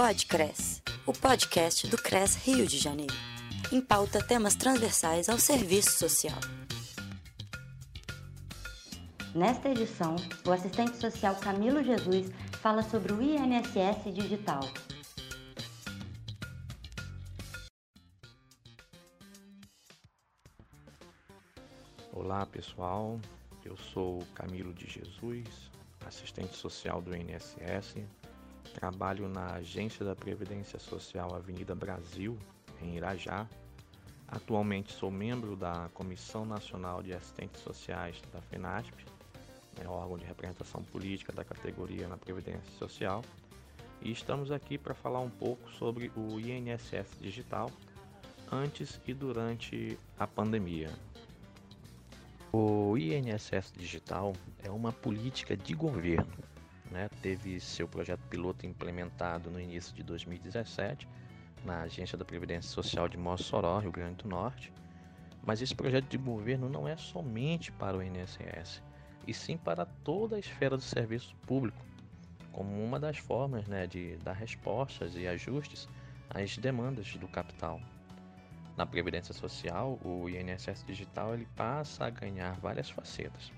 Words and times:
Podcres, 0.00 0.80
o 1.04 1.12
podcast 1.12 1.88
do 1.88 2.00
CRES 2.00 2.36
Rio 2.36 2.64
de 2.68 2.78
Janeiro. 2.78 3.12
Em 3.72 3.80
pauta 3.80 4.24
temas 4.24 4.54
transversais 4.54 5.28
ao 5.28 5.40
serviço 5.40 5.90
social. 5.98 6.38
Nesta 9.34 9.68
edição, 9.68 10.14
o 10.46 10.52
assistente 10.52 10.96
social 10.98 11.34
Camilo 11.40 11.82
Jesus 11.82 12.30
fala 12.62 12.84
sobre 12.84 13.12
o 13.12 13.20
INSS 13.20 14.14
Digital. 14.14 14.60
Olá 22.12 22.46
pessoal, 22.46 23.20
eu 23.64 23.76
sou 23.76 24.24
Camilo 24.32 24.72
de 24.72 24.86
Jesus, 24.86 25.72
assistente 26.06 26.54
social 26.54 27.02
do 27.02 27.16
INSS, 27.16 27.96
trabalho 28.78 29.28
na 29.28 29.54
Agência 29.54 30.04
da 30.04 30.14
Previdência 30.14 30.78
Social 30.78 31.34
Avenida 31.34 31.74
Brasil, 31.74 32.38
em 32.80 32.96
Irajá. 32.96 33.44
Atualmente 34.28 34.92
sou 34.92 35.10
membro 35.10 35.56
da 35.56 35.88
Comissão 35.94 36.44
Nacional 36.44 37.02
de 37.02 37.12
Assistentes 37.12 37.60
Sociais 37.60 38.22
da 38.32 38.40
FENASP, 38.40 39.04
né, 39.76 39.88
órgão 39.88 40.16
de 40.16 40.24
representação 40.24 40.80
política 40.84 41.32
da 41.32 41.44
categoria 41.44 42.06
na 42.06 42.16
Previdência 42.16 42.70
Social, 42.78 43.24
e 44.00 44.12
estamos 44.12 44.52
aqui 44.52 44.78
para 44.78 44.94
falar 44.94 45.20
um 45.20 45.30
pouco 45.30 45.68
sobre 45.72 46.12
o 46.14 46.38
INSS 46.38 47.18
Digital 47.20 47.72
antes 48.52 49.00
e 49.08 49.12
durante 49.12 49.98
a 50.16 50.26
pandemia. 50.26 50.90
O 52.52 52.96
INSS 52.96 53.72
Digital 53.76 54.34
é 54.62 54.70
uma 54.70 54.92
política 54.92 55.56
de 55.56 55.74
governo. 55.74 56.32
Né? 56.90 57.08
Teve 57.20 57.60
seu 57.60 57.86
projeto 57.86 58.20
piloto 58.30 58.66
implementado 58.66 59.50
no 59.50 59.60
início 59.60 59.94
de 59.94 60.02
2017 60.02 61.06
na 61.64 61.82
Agência 61.82 62.16
da 62.16 62.24
Previdência 62.24 62.70
Social 62.70 63.08
de 63.08 63.16
Mossoró, 63.16 63.78
Rio 63.78 63.92
Grande 63.92 64.22
do 64.22 64.28
Norte. 64.28 64.72
Mas 65.44 65.62
esse 65.62 65.74
projeto 65.74 66.08
de 66.08 66.18
governo 66.18 66.68
não 66.68 66.86
é 66.86 66.96
somente 66.96 67.72
para 67.72 67.96
o 67.96 68.02
INSS, 68.02 68.82
e 69.26 69.34
sim 69.34 69.56
para 69.56 69.86
toda 69.86 70.36
a 70.36 70.38
esfera 70.38 70.76
do 70.76 70.82
serviço 70.82 71.34
público, 71.46 71.84
como 72.52 72.82
uma 72.82 72.98
das 72.98 73.18
formas 73.18 73.66
né, 73.66 73.86
de 73.86 74.16
dar 74.16 74.32
respostas 74.32 75.14
e 75.14 75.26
ajustes 75.26 75.88
às 76.28 76.56
demandas 76.58 77.14
do 77.16 77.28
capital. 77.28 77.80
Na 78.76 78.86
Previdência 78.86 79.34
Social, 79.34 79.98
o 80.04 80.28
INSS 80.28 80.84
Digital 80.86 81.34
ele 81.34 81.48
passa 81.56 82.06
a 82.06 82.10
ganhar 82.10 82.58
várias 82.60 82.88
facetas. 82.88 83.52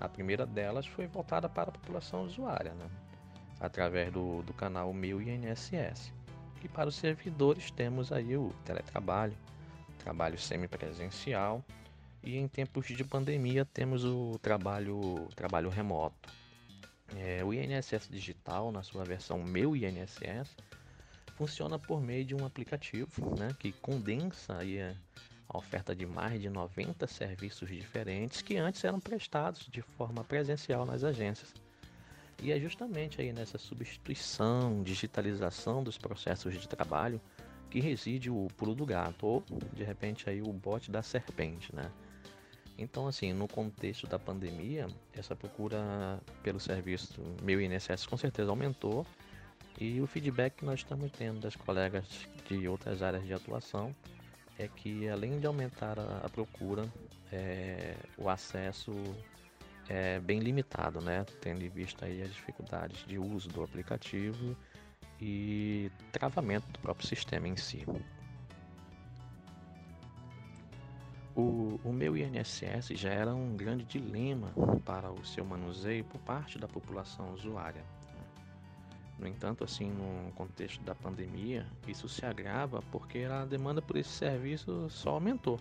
A 0.00 0.08
primeira 0.08 0.46
delas 0.46 0.86
foi 0.86 1.06
voltada 1.06 1.48
para 1.48 1.68
a 1.68 1.72
população 1.72 2.22
usuária, 2.22 2.72
né? 2.72 2.88
através 3.60 4.10
do, 4.10 4.42
do 4.42 4.54
canal 4.54 4.92
Meu 4.92 5.20
INSS. 5.20 6.12
E 6.64 6.68
para 6.68 6.88
os 6.88 6.96
servidores 6.96 7.70
temos 7.70 8.10
aí 8.10 8.36
o 8.36 8.52
teletrabalho, 8.64 9.36
trabalho 9.98 10.38
semipresencial 10.38 11.62
e 12.22 12.36
em 12.36 12.48
tempos 12.48 12.86
de 12.86 13.04
pandemia 13.04 13.64
temos 13.64 14.04
o 14.04 14.38
trabalho, 14.40 15.28
trabalho 15.36 15.68
remoto. 15.68 16.30
É, 17.16 17.44
o 17.44 17.52
INSS 17.52 18.08
Digital, 18.08 18.72
na 18.72 18.82
sua 18.82 19.04
versão 19.04 19.42
Meu 19.42 19.76
INSS, 19.76 20.56
funciona 21.34 21.78
por 21.78 22.00
meio 22.00 22.24
de 22.24 22.34
um 22.34 22.46
aplicativo 22.46 23.34
né, 23.38 23.54
que 23.58 23.72
condensa 23.72 24.58
aí 24.58 24.78
a, 25.50 25.58
oferta 25.58 25.94
de 25.94 26.06
mais 26.06 26.40
de 26.40 26.48
90 26.48 27.06
serviços 27.06 27.68
diferentes 27.68 28.40
que 28.40 28.56
antes 28.56 28.84
eram 28.84 29.00
prestados 29.00 29.66
de 29.70 29.82
forma 29.82 30.22
presencial 30.22 30.86
nas 30.86 31.02
agências. 31.02 31.52
E 32.42 32.52
é 32.52 32.58
justamente 32.58 33.20
aí 33.20 33.32
nessa 33.32 33.58
substituição, 33.58 34.82
digitalização 34.82 35.82
dos 35.82 35.98
processos 35.98 36.58
de 36.58 36.66
trabalho 36.66 37.20
que 37.68 37.80
reside 37.80 38.30
o 38.30 38.48
pulo 38.56 38.74
do 38.74 38.86
gato, 38.86 39.26
ou 39.26 39.44
de 39.72 39.84
repente 39.84 40.28
aí 40.28 40.40
o 40.40 40.52
bote 40.52 40.90
da 40.90 41.02
serpente, 41.02 41.74
né? 41.74 41.90
Então, 42.78 43.06
assim, 43.06 43.32
no 43.34 43.46
contexto 43.46 44.06
da 44.06 44.18
pandemia, 44.18 44.86
essa 45.12 45.36
procura 45.36 46.18
pelo 46.42 46.58
serviço 46.58 47.20
meu 47.42 47.60
INSS 47.60 48.06
com 48.06 48.16
certeza 48.16 48.50
aumentou 48.50 49.06
e 49.78 50.00
o 50.00 50.06
feedback 50.06 50.56
que 50.56 50.64
nós 50.64 50.80
estamos 50.80 51.12
tendo 51.12 51.40
das 51.40 51.54
colegas 51.54 52.06
de 52.48 52.66
outras 52.66 53.02
áreas 53.02 53.24
de 53.24 53.34
atuação 53.34 53.94
é 54.60 54.68
que 54.68 55.08
além 55.08 55.40
de 55.40 55.46
aumentar 55.46 55.98
a, 55.98 56.18
a 56.18 56.28
procura, 56.28 56.86
é, 57.32 57.96
o 58.18 58.28
acesso 58.28 58.92
é 59.88 60.20
bem 60.20 60.38
limitado, 60.38 61.00
né? 61.00 61.24
Tendo 61.40 61.64
em 61.64 61.68
vista 61.68 62.04
aí 62.04 62.22
as 62.22 62.32
dificuldades 62.32 63.04
de 63.06 63.18
uso 63.18 63.48
do 63.48 63.62
aplicativo 63.62 64.54
e 65.20 65.90
travamento 66.12 66.66
do 66.72 66.78
próprio 66.78 67.06
sistema 67.06 67.48
em 67.48 67.56
si. 67.56 67.86
O, 71.34 71.80
o, 71.82 71.92
meu 71.92 72.16
INSS 72.16 72.88
já 72.90 73.10
era 73.10 73.34
um 73.34 73.56
grande 73.56 73.84
dilema 73.84 74.52
para 74.84 75.10
o 75.10 75.24
seu 75.24 75.44
manuseio 75.44 76.04
por 76.04 76.20
parte 76.20 76.58
da 76.58 76.68
população 76.68 77.32
usuária. 77.32 77.82
No 79.20 79.28
entanto, 79.28 79.62
assim, 79.62 79.90
no 79.90 80.32
contexto 80.32 80.82
da 80.82 80.94
pandemia, 80.94 81.66
isso 81.86 82.08
se 82.08 82.24
agrava 82.24 82.80
porque 82.90 83.18
a 83.24 83.44
demanda 83.44 83.82
por 83.82 83.98
esse 83.98 84.08
serviço 84.08 84.88
só 84.88 85.10
aumentou, 85.10 85.60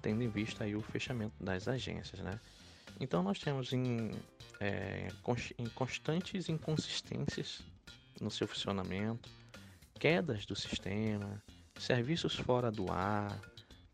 tendo 0.00 0.22
em 0.22 0.28
vista 0.28 0.62
aí 0.62 0.76
o 0.76 0.80
fechamento 0.80 1.34
das 1.42 1.66
agências, 1.66 2.20
né? 2.20 2.38
Então 3.00 3.20
nós 3.20 3.40
temos 3.40 3.72
em, 3.72 4.12
é, 4.60 5.08
em 5.58 5.66
constantes 5.70 6.48
inconsistências 6.48 7.60
no 8.20 8.30
seu 8.30 8.46
funcionamento, 8.46 9.28
quedas 9.98 10.46
do 10.46 10.54
sistema, 10.54 11.42
serviços 11.80 12.36
fora 12.36 12.70
do 12.70 12.92
ar, 12.92 13.36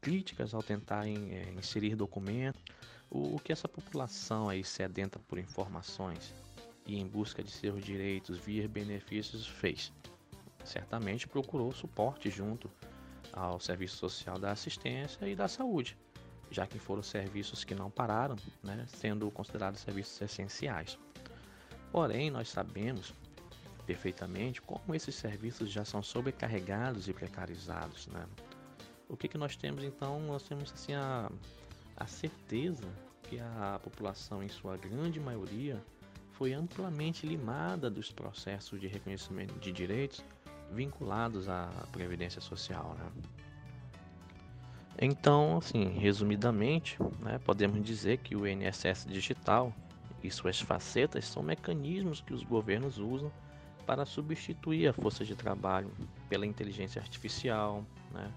críticas 0.02 0.52
ao 0.52 0.62
tentar 0.62 1.08
é, 1.08 1.50
inserir 1.56 1.96
documentos, 1.96 2.60
o 3.10 3.38
que 3.38 3.52
essa 3.52 3.66
população 3.66 4.50
aí 4.50 4.62
sedenta 4.62 5.18
por 5.18 5.38
informações 5.38 6.34
e 6.88 6.98
em 6.98 7.06
busca 7.06 7.44
de 7.44 7.50
seus 7.50 7.84
direitos 7.84 8.38
via 8.38 8.66
benefícios 8.66 9.46
fez. 9.46 9.92
Certamente 10.64 11.28
procurou 11.28 11.70
suporte 11.70 12.30
junto 12.30 12.70
ao 13.32 13.60
Serviço 13.60 13.98
Social 13.98 14.38
da 14.38 14.50
Assistência 14.50 15.28
e 15.28 15.36
da 15.36 15.46
Saúde, 15.46 15.96
já 16.50 16.66
que 16.66 16.78
foram 16.78 17.02
serviços 17.02 17.62
que 17.62 17.74
não 17.74 17.90
pararam, 17.90 18.36
né, 18.62 18.86
sendo 18.88 19.30
considerados 19.30 19.80
serviços 19.80 20.20
essenciais. 20.20 20.98
Porém, 21.92 22.30
nós 22.30 22.48
sabemos 22.48 23.14
perfeitamente 23.86 24.60
como 24.60 24.94
esses 24.94 25.14
serviços 25.14 25.70
já 25.70 25.84
são 25.84 26.02
sobrecarregados 26.02 27.08
e 27.08 27.12
precarizados. 27.12 28.06
Né? 28.08 28.26
O 29.08 29.16
que, 29.16 29.28
que 29.28 29.38
nós 29.38 29.56
temos 29.56 29.84
então? 29.84 30.20
Nós 30.20 30.42
temos 30.42 30.72
assim, 30.72 30.94
a, 30.94 31.30
a 31.96 32.06
certeza 32.06 32.86
que 33.22 33.38
a 33.40 33.78
população, 33.82 34.42
em 34.42 34.48
sua 34.48 34.76
grande 34.76 35.20
maioria, 35.20 35.82
foi 36.38 36.52
amplamente 36.52 37.26
limada 37.26 37.90
dos 37.90 38.12
processos 38.12 38.80
de 38.80 38.86
reconhecimento 38.86 39.58
de 39.58 39.72
direitos 39.72 40.24
vinculados 40.70 41.48
à 41.48 41.68
Previdência 41.90 42.40
Social. 42.40 42.96
Né? 42.96 43.10
Então, 45.00 45.58
assim, 45.58 45.98
resumidamente, 45.98 46.96
né, 47.18 47.38
podemos 47.44 47.82
dizer 47.82 48.18
que 48.18 48.36
o 48.36 48.46
INSS 48.46 49.06
digital 49.08 49.74
e 50.22 50.30
suas 50.30 50.60
facetas 50.60 51.24
são 51.24 51.42
mecanismos 51.42 52.20
que 52.20 52.32
os 52.32 52.44
governos 52.44 52.98
usam 52.98 53.32
para 53.84 54.06
substituir 54.06 54.86
a 54.86 54.92
força 54.92 55.24
de 55.24 55.34
trabalho 55.34 55.90
pela 56.28 56.46
inteligência 56.46 57.02
artificial, 57.02 57.84
né, 58.12 58.32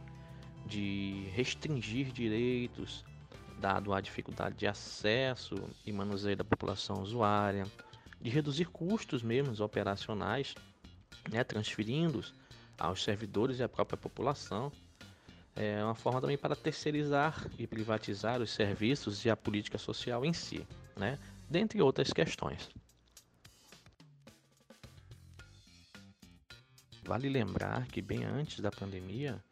de 0.66 1.28
restringir 1.36 2.12
direitos, 2.12 3.06
dado 3.60 3.94
a 3.94 4.02
dificuldade 4.02 4.56
de 4.56 4.66
acesso 4.66 5.54
e 5.86 5.92
manuseio 5.92 6.36
da 6.36 6.44
população 6.44 7.02
usuária, 7.04 7.66
de 8.22 8.30
reduzir 8.30 8.66
custos 8.66 9.24
mesmo 9.24 9.64
operacionais, 9.64 10.54
né, 11.30 11.44
transferindo-os 11.44 12.34
aos 12.78 13.04
servidores 13.04 13.60
e 13.60 13.64
à 13.64 13.70
própria 13.70 13.98
população. 13.98 14.72
É 15.56 15.84
uma 15.84 15.96
forma 15.96 16.22
também 16.22 16.38
para 16.38 16.56
terceirizar 16.56 17.46
e 17.58 17.68
privatizar 17.68 18.42
os 18.42 18.52
serviços 18.52 19.26
e 19.26 19.30
a 19.30 19.36
política 19.36 19.78
social 19.78 20.24
em 20.24 20.34
si, 20.34 20.66
né, 20.96 21.20
dentre 21.50 21.82
outras 21.82 22.14
questões. 22.14 22.70
Vale 27.04 27.28
lembrar 27.28 27.88
que 27.88 28.02
bem 28.02 28.24
antes 28.24 28.60
da 28.60 28.72
pandemia, 28.72 29.44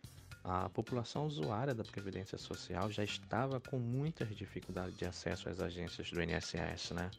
a 0.43 0.69
população 0.69 1.25
usuária 1.25 1.73
da 1.73 1.83
Previdência 1.83 2.37
Social 2.37 2.89
já 2.89 3.03
estava 3.03 3.59
com 3.59 3.77
muitas 3.77 4.33
dificuldades 4.35 4.97
de 4.97 5.05
acesso 5.05 5.49
às 5.49 5.59
agências 5.59 6.09
do 6.09 6.21
INSS, 6.21 6.91
né? 6.91 7.11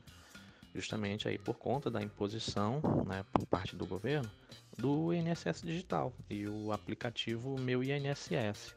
Justamente 0.75 1.29
aí 1.29 1.39
por 1.39 1.55
conta 1.55 1.91
da 1.91 2.03
imposição, 2.03 2.81
né, 3.07 3.25
por 3.33 3.47
parte 3.47 3.77
do 3.77 3.87
governo, 3.87 4.31
do 4.77 5.13
INSS 5.13 5.63
digital 5.63 6.13
e 6.29 6.47
o 6.47 6.73
aplicativo 6.73 7.59
Meu 7.59 7.83
INSS. 7.83 8.75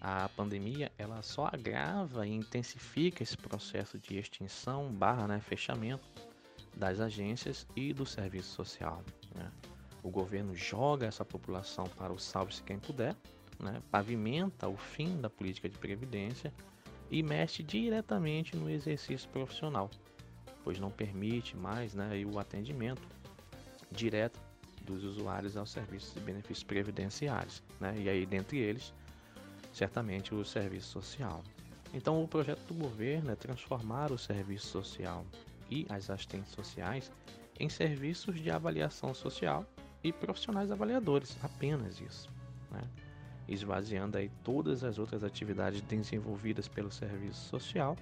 A 0.00 0.28
pandemia 0.30 0.90
ela 0.96 1.22
só 1.22 1.50
agrava 1.52 2.26
e 2.26 2.32
intensifica 2.32 3.22
esse 3.22 3.36
processo 3.36 3.98
de 3.98 4.18
extinção 4.18 4.90
barra 4.90 5.28
né, 5.28 5.40
fechamento 5.40 6.08
das 6.74 7.00
agências 7.00 7.66
e 7.76 7.92
do 7.92 8.06
serviço 8.06 8.50
social. 8.54 9.04
Né? 9.34 9.50
o 10.02 10.10
governo 10.10 10.54
joga 10.54 11.06
essa 11.06 11.24
população 11.24 11.84
para 11.84 12.12
o 12.12 12.18
salve-se 12.18 12.62
quem 12.62 12.78
puder, 12.78 13.14
né? 13.58 13.82
pavimenta 13.90 14.68
o 14.68 14.76
fim 14.76 15.20
da 15.20 15.28
política 15.28 15.68
de 15.68 15.78
previdência 15.78 16.52
e 17.10 17.22
mexe 17.22 17.62
diretamente 17.62 18.56
no 18.56 18.70
exercício 18.70 19.28
profissional, 19.30 19.90
pois 20.64 20.78
não 20.78 20.90
permite 20.90 21.56
mais 21.56 21.94
né, 21.94 22.10
o 22.24 22.38
atendimento 22.38 23.02
direto 23.90 24.38
dos 24.82 25.04
usuários 25.04 25.56
aos 25.56 25.70
serviços 25.70 26.16
e 26.16 26.20
benefícios 26.20 26.64
previdenciários, 26.64 27.62
né? 27.80 27.94
e 27.98 28.08
aí 28.08 28.26
dentre 28.26 28.58
eles, 28.58 28.92
certamente 29.72 30.34
o 30.34 30.44
serviço 30.44 30.88
social. 30.88 31.42
Então 31.92 32.22
o 32.22 32.28
projeto 32.28 32.60
do 32.66 32.74
governo 32.74 33.30
é 33.30 33.36
transformar 33.36 34.10
o 34.10 34.18
serviço 34.18 34.66
social 34.66 35.24
e 35.70 35.86
as 35.88 36.10
assistentes 36.10 36.52
sociais 36.52 37.10
em 37.58 37.68
serviços 37.68 38.40
de 38.40 38.50
avaliação 38.50 39.12
social 39.12 39.66
e 40.02 40.12
profissionais 40.12 40.70
avaliadores, 40.70 41.36
apenas 41.42 42.00
isso, 42.00 42.30
né? 42.70 42.82
esvaziando 43.46 44.16
aí 44.16 44.30
todas 44.44 44.84
as 44.84 44.98
outras 44.98 45.24
atividades 45.24 45.82
desenvolvidas 45.82 46.68
pelo 46.68 46.90
serviço 46.90 47.48
social 47.48 47.96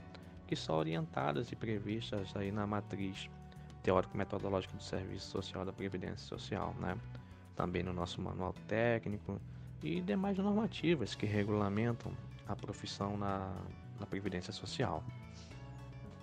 que 0.48 0.56
são 0.56 0.76
orientadas 0.76 1.52
e 1.52 1.56
previstas 1.56 2.34
aí 2.34 2.50
na 2.50 2.66
matriz 2.66 3.28
teórico-metodológica 3.82 4.74
do 4.74 4.82
Serviço 4.82 5.30
Social 5.30 5.64
da 5.64 5.72
Previdência 5.72 6.26
Social, 6.26 6.74
né? 6.80 6.96
Também 7.54 7.82
no 7.82 7.92
nosso 7.92 8.20
manual 8.20 8.54
técnico 8.66 9.38
e 9.82 10.00
demais 10.00 10.38
normativas 10.38 11.14
que 11.14 11.26
regulamentam 11.26 12.12
a 12.48 12.56
profissão 12.56 13.18
na, 13.18 13.54
na 14.00 14.06
Previdência 14.06 14.52
Social. 14.52 15.04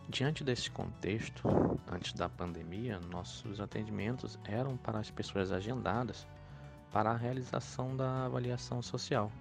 Diante 0.10 0.44
desse 0.44 0.72
contexto, 0.72 1.48
antes 1.92 2.13
da 2.13 2.27
pandemia, 2.27 3.00
nossos 3.12 3.60
atendimentos 3.60 4.39
eram 4.45 4.75
para 4.75 5.00
as 5.00 5.12
pessoas 5.12 5.51
agendadas 5.51 6.27
para 6.92 7.12
a 7.12 7.18
realização 7.18 7.95
da 7.95 8.25
avaliação 8.25 8.81
social, 8.81 9.31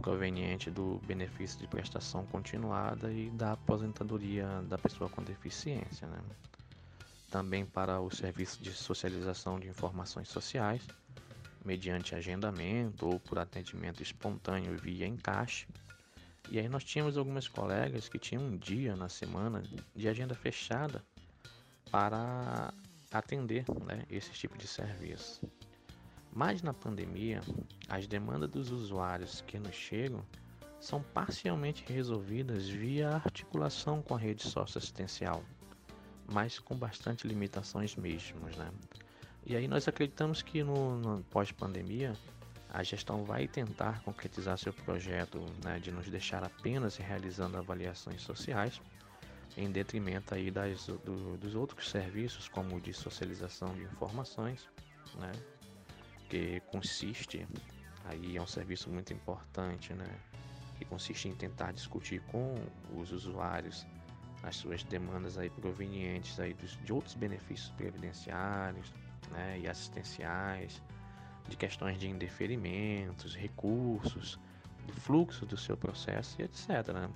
proveniente 0.00 0.70
do 0.70 1.00
benefício 1.06 1.58
de 1.58 1.66
prestação 1.66 2.24
continuada 2.26 3.12
e 3.12 3.30
da 3.30 3.52
aposentadoria 3.52 4.46
da 4.68 4.78
pessoa 4.78 5.10
com 5.10 5.22
deficiência. 5.22 6.06
Né? 6.06 6.18
Também 7.30 7.64
para 7.64 8.00
o 8.00 8.10
serviço 8.10 8.62
de 8.62 8.72
socialização 8.72 9.60
de 9.60 9.68
informações 9.68 10.28
sociais, 10.28 10.82
mediante 11.64 12.14
agendamento 12.14 13.06
ou 13.06 13.20
por 13.20 13.38
atendimento 13.38 14.02
espontâneo 14.02 14.76
via 14.78 15.06
encaixe 15.06 15.66
e 16.50 16.58
aí 16.58 16.68
nós 16.68 16.82
tínhamos 16.82 17.16
algumas 17.16 17.46
colegas 17.46 18.08
que 18.08 18.18
tinham 18.18 18.42
um 18.42 18.56
dia 18.56 18.96
na 18.96 19.08
semana 19.08 19.62
de 19.94 20.08
agenda 20.08 20.34
fechada 20.34 21.04
para 21.90 22.74
atender 23.12 23.64
né, 23.84 24.04
esse 24.10 24.32
tipo 24.32 24.58
de 24.58 24.66
serviço. 24.66 25.40
Mas 26.32 26.62
na 26.62 26.72
pandemia, 26.72 27.40
as 27.88 28.06
demandas 28.06 28.50
dos 28.50 28.70
usuários 28.70 29.42
que 29.46 29.58
nos 29.58 29.74
chegam 29.74 30.24
são 30.80 31.02
parcialmente 31.02 31.84
resolvidas 31.86 32.68
via 32.68 33.16
articulação 33.16 34.00
com 34.00 34.14
a 34.14 34.18
rede 34.18 34.42
socioassistencial, 34.42 35.42
mas 36.32 36.58
com 36.58 36.76
bastante 36.76 37.26
limitações 37.26 37.96
mesmo. 37.96 38.40
Né? 38.56 38.70
E 39.44 39.56
aí 39.56 39.66
nós 39.66 39.88
acreditamos 39.88 40.40
que 40.40 40.62
no, 40.62 40.96
no 40.96 41.22
pós-pandemia 41.24 42.14
a 42.72 42.82
gestão 42.82 43.24
vai 43.24 43.48
tentar 43.48 44.00
concretizar 44.02 44.56
seu 44.56 44.72
projeto 44.72 45.44
né, 45.64 45.78
de 45.80 45.90
nos 45.90 46.08
deixar 46.08 46.44
apenas 46.44 46.96
realizando 46.96 47.58
avaliações 47.58 48.22
sociais, 48.22 48.80
em 49.56 49.70
detrimento 49.70 50.32
aí 50.32 50.50
das, 50.50 50.86
do, 50.86 51.36
dos 51.36 51.56
outros 51.56 51.90
serviços, 51.90 52.48
como 52.48 52.76
o 52.76 52.80
de 52.80 52.94
socialização 52.94 53.74
de 53.74 53.82
informações, 53.82 54.68
né, 55.16 55.32
que 56.30 56.60
consiste, 56.70 57.46
aí 58.04 58.36
é 58.36 58.40
um 58.40 58.46
serviço 58.46 58.88
muito 58.88 59.12
importante, 59.12 59.92
né, 59.92 60.08
que 60.78 60.84
consiste 60.84 61.28
em 61.28 61.34
tentar 61.34 61.72
discutir 61.72 62.22
com 62.28 62.54
os 62.96 63.12
usuários 63.12 63.84
as 64.42 64.56
suas 64.56 64.82
demandas 64.84 65.36
aí 65.36 65.50
provenientes 65.50 66.40
aí 66.40 66.54
dos, 66.54 66.78
de 66.82 66.92
outros 66.92 67.14
benefícios 67.14 67.70
previdenciários 67.72 68.90
né, 69.32 69.58
e 69.58 69.68
assistenciais, 69.68 70.82
de 71.48 71.56
questões 71.56 71.98
de 71.98 72.08
indeferimentos, 72.08 73.34
recursos, 73.34 74.38
de 74.86 74.92
fluxo 74.92 75.44
do 75.44 75.58
seu 75.58 75.76
processo 75.76 76.40
e 76.40 76.44
etc. 76.44 76.88
Né? 76.94 77.10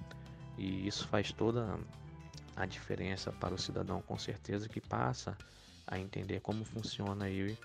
E 0.58 0.86
isso 0.86 1.08
faz 1.08 1.32
toda 1.32 1.78
a 2.56 2.66
diferença 2.66 3.32
para 3.32 3.54
o 3.54 3.58
cidadão, 3.58 4.02
com 4.02 4.18
certeza, 4.18 4.68
que 4.68 4.80
passa 4.80 5.36
a 5.86 5.98
entender 5.98 6.40
como 6.40 6.64
funciona 6.64 7.24
aí 7.24 7.56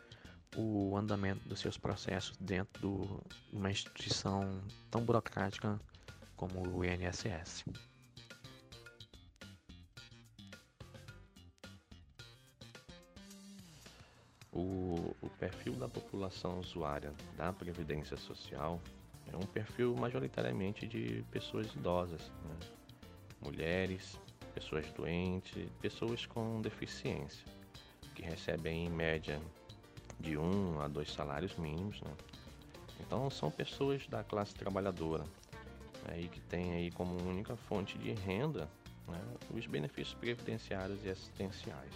o 0.55 0.97
andamento 0.97 1.47
dos 1.47 1.59
seus 1.59 1.77
processos 1.77 2.35
dentro 2.37 3.23
de 3.49 3.55
uma 3.55 3.69
instituição 3.69 4.61
tão 4.89 5.03
burocrática 5.03 5.79
como 6.35 6.67
o 6.67 6.83
INSS. 6.83 7.65
O, 14.51 15.15
o 15.21 15.29
perfil 15.37 15.73
da 15.75 15.87
população 15.87 16.59
usuária 16.59 17.13
da 17.37 17.53
Previdência 17.53 18.17
Social 18.17 18.81
é 19.31 19.37
um 19.37 19.45
perfil 19.45 19.95
majoritariamente 19.95 20.87
de 20.87 21.23
pessoas 21.31 21.71
idosas, 21.75 22.31
né? 22.43 22.57
mulheres, 23.41 24.19
pessoas 24.53 24.89
doentes, 24.93 25.69
pessoas 25.81 26.25
com 26.25 26.61
deficiência, 26.61 27.45
que 28.15 28.23
recebem 28.23 28.87
em 28.87 28.89
média 28.89 29.39
de 30.19 30.37
um 30.37 30.81
a 30.81 30.87
dois 30.87 31.11
salários 31.11 31.55
mínimos. 31.55 32.01
Né? 32.01 32.11
Então 32.99 33.29
são 33.29 33.49
pessoas 33.49 34.05
da 34.07 34.23
classe 34.23 34.53
trabalhadora 34.53 35.23
aí 36.07 36.27
que 36.27 36.39
tem 36.41 36.73
aí 36.73 36.91
como 36.91 37.21
única 37.27 37.55
fonte 37.55 37.97
de 37.97 38.11
renda 38.11 38.69
né, 39.07 39.21
os 39.51 39.65
benefícios 39.65 40.13
previdenciários 40.13 41.03
e 41.03 41.09
assistenciais. 41.09 41.93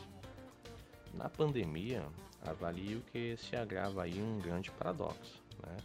Na 1.14 1.30
pandemia, 1.30 2.04
avalio 2.44 3.02
que 3.12 3.38
se 3.38 3.56
agrava 3.56 4.04
aí 4.04 4.22
um 4.22 4.40
grande 4.40 4.72
paradoxo. 4.72 5.42
Né? 5.66 5.78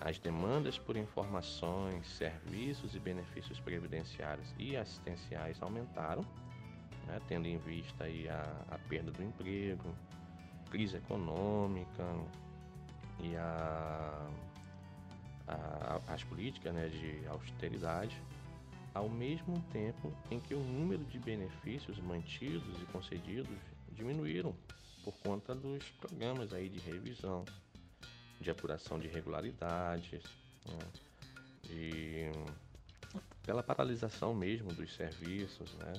As 0.00 0.18
demandas 0.18 0.78
por 0.78 0.96
informações, 0.96 2.06
serviços 2.08 2.94
e 2.94 2.98
benefícios 2.98 3.60
previdenciários 3.60 4.54
e 4.58 4.76
assistenciais 4.76 5.60
aumentaram, 5.60 6.24
né? 7.06 7.20
tendo 7.28 7.46
em 7.46 7.58
vista 7.58 8.04
aí 8.04 8.28
a, 8.28 8.64
a 8.70 8.78
perda 8.78 9.10
do 9.10 9.22
emprego, 9.22 9.94
crise 10.70 10.96
econômica 10.96 12.04
e 13.20 13.36
a, 13.36 14.28
a, 15.46 16.00
as 16.08 16.22
políticas 16.24 16.72
né, 16.74 16.88
de 16.88 17.26
austeridade, 17.26 18.20
ao 18.94 19.08
mesmo 19.08 19.60
tempo 19.72 20.12
em 20.30 20.40
que 20.40 20.54
o 20.54 20.60
número 20.60 21.04
de 21.04 21.18
benefícios 21.18 21.98
mantidos 22.00 22.80
e 22.82 22.86
concedidos 22.86 23.58
diminuíram 23.92 24.54
por 25.04 25.14
conta 25.20 25.54
dos 25.54 25.84
programas 26.00 26.52
aí 26.52 26.68
de 26.68 26.78
revisão, 26.78 27.44
de 28.40 28.50
apuração 28.50 28.98
de 28.98 29.06
irregularidades, 29.06 30.22
né, 30.66 30.78
de, 31.62 32.30
pela 33.44 33.62
paralisação 33.62 34.34
mesmo 34.34 34.72
dos 34.72 34.94
serviços, 34.94 35.74
né, 35.74 35.94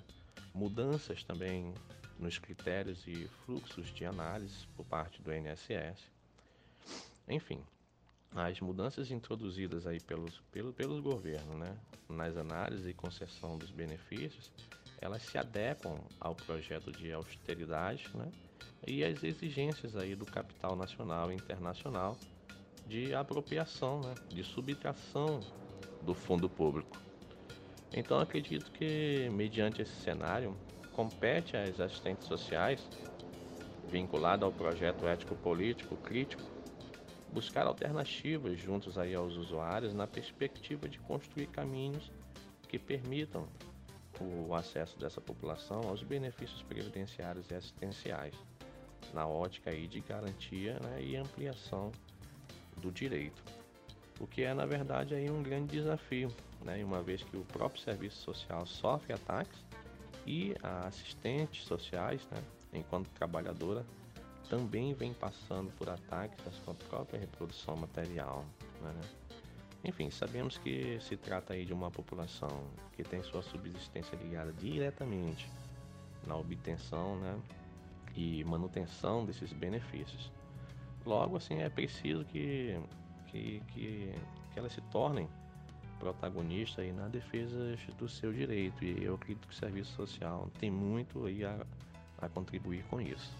mudanças 0.54 1.24
também 1.24 1.74
nos 2.20 2.38
critérios 2.38 3.08
e 3.08 3.28
fluxos 3.46 3.88
de 3.88 4.06
análise 4.06 4.68
por 4.76 4.86
parte 4.86 5.22
do 5.22 5.34
INSS. 5.34 6.12
Enfim, 7.28 7.64
as 8.36 8.60
mudanças 8.60 9.10
introduzidas 9.10 9.88
aí 9.88 10.00
pelos, 10.00 10.40
pelo, 10.52 10.74
pelos 10.74 11.00
governos, 11.00 11.56
né, 11.58 11.76
nas 12.08 12.36
análises 12.38 12.86
e 12.86 12.94
concessão 12.94 13.58
dos 13.58 13.72
benefícios, 13.72 14.52
elas 15.02 15.24
se 15.24 15.38
adequam 15.38 15.98
ao 16.20 16.36
projeto 16.36 16.92
de 16.92 17.12
austeridade, 17.12 18.10
né, 18.14 18.30
e 18.86 19.04
as 19.04 19.24
exigências 19.24 19.96
aí 19.96 20.16
do 20.16 20.26
capital 20.26 20.76
nacional 20.76 21.32
e 21.32 21.36
internacional 21.36 22.18
de 22.86 23.14
apropriação, 23.14 24.02
né, 24.02 24.14
de 24.28 24.44
subtração 24.44 25.40
do 26.02 26.14
fundo 26.14 26.50
público. 26.50 26.98
Então 27.94 28.20
acredito 28.20 28.72
que 28.72 29.30
mediante 29.32 29.82
esse 29.82 29.96
cenário 30.02 30.56
compete 30.94 31.56
às 31.56 31.80
assistentes 31.80 32.28
sociais 32.28 32.88
vinculado 33.86 34.46
ao 34.46 34.52
projeto 34.52 35.08
ético-político 35.08 35.98
crítico 35.98 36.44
buscar 37.32 37.68
alternativas 37.68 38.60
juntos 38.60 38.98
aí 38.98 39.14
aos 39.14 39.36
usuários 39.36 39.94
na 39.94 40.08
perspectiva 40.08 40.90
de 40.90 41.00
construir 41.00 41.48
caminhos 41.48 42.12
que 42.68 42.80
permitam 42.80 43.48
o 44.20 44.54
acesso 44.54 45.00
dessa 45.00 45.22
população 45.22 45.82
aos 45.88 46.04
benefícios 46.04 46.62
previdenciários 46.64 47.50
e 47.50 47.56
assistenciais 47.56 48.36
na 49.14 49.26
ótica 49.26 49.72
aí 49.72 49.88
de 49.88 50.02
garantia 50.02 50.78
né, 50.82 51.02
e 51.02 51.16
ampliação 51.16 51.92
do 52.78 52.92
direito. 52.92 53.42
O 54.20 54.28
que 54.28 54.44
é, 54.44 54.54
na 54.54 54.66
verdade, 54.66 55.16
aí 55.16 55.30
um 55.30 55.42
grande 55.42 55.72
desafio, 55.72 56.30
né, 56.62 56.84
uma 56.84 57.02
vez 57.02 57.24
que 57.24 57.38
o 57.38 57.46
próprio 57.46 57.82
serviço 57.82 58.18
social 58.18 58.66
sofre 58.66 59.14
ataques 59.14 59.64
e 60.30 60.56
as 60.62 60.86
assistentes 60.86 61.64
sociais, 61.66 62.22
né, 62.30 62.38
enquanto 62.72 63.10
trabalhadora, 63.10 63.84
também 64.48 64.94
vem 64.94 65.12
passando 65.12 65.72
por 65.72 65.90
ataques 65.90 66.46
à 66.46 66.52
sua 66.52 66.76
própria 66.76 67.20
reprodução 67.20 67.76
material. 67.76 68.46
Né? 68.80 68.94
Enfim, 69.84 70.12
sabemos 70.12 70.60
que 70.60 71.00
se 71.02 71.18
trata 71.18 71.54
aí 71.54 71.66
de 71.66 71.74
uma 71.74 71.90
população 71.90 72.68
que 72.94 73.04
tem 73.04 73.24
sua 73.24 73.42
subsistência 73.42 74.16
ligada 74.18 74.54
diretamente 74.54 75.50
na 76.28 76.36
obtenção 76.36 77.16
né, 77.18 77.40
e 78.16 78.44
manutenção 78.44 79.26
desses 79.26 79.52
benefícios. 79.52 80.32
Logo, 81.08 81.38
assim, 81.38 81.60
é 81.60 81.70
preciso 81.70 82.24
que, 82.26 82.80
que, 83.32 83.64
que, 83.74 84.14
que 84.54 84.60
elas 84.60 84.74
se 84.74 84.82
tornem 84.92 85.28
protagonistas 86.00 86.86
aí 86.86 86.92
na 86.92 87.08
defesa 87.08 87.78
do 87.98 88.08
seu 88.08 88.32
direito 88.32 88.84
e 88.84 89.04
eu 89.04 89.16
acredito 89.16 89.48
que 89.48 89.54
o 89.54 89.58
serviço 89.58 89.94
social 89.94 90.50
tem 90.60 90.72
muito 90.72 91.26
aí 91.26 91.44
a, 91.44 91.66
a 92.18 92.30
contribuir 92.30 92.84
com 92.86 93.00
isso. 93.02 93.32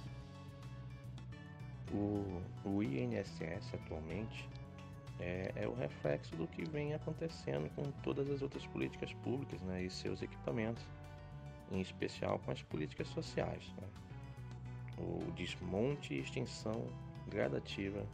O, 1.92 2.42
o 2.66 2.84
INSS 2.84 3.74
atualmente 3.74 4.48
é, 5.20 5.52
é, 5.56 5.68
o 5.68 5.74
reflexo 5.74 6.36
do 6.36 6.48
que 6.48 6.64
vem 6.70 6.94
acontecendo 6.94 7.70
com 7.76 7.84
todas 8.04 8.30
as 8.30 8.42
outras 8.42 8.66
políticas 8.68 9.12
públicas 9.16 9.62
né, 9.62 9.84
e 9.84 9.90
seus 9.90 10.22
equipamentos, 10.22 10.84
em 11.72 11.82
especial 11.82 12.40
com 12.40 12.52
as 12.52 12.62
políticas 12.64 13.08
sociais. 13.08 13.64
Né? 13.82 13.88
O 14.98 15.32
desmonte 15.32 16.14
e 16.14 16.20
extinção 16.20 16.86
gradativa 17.28 18.06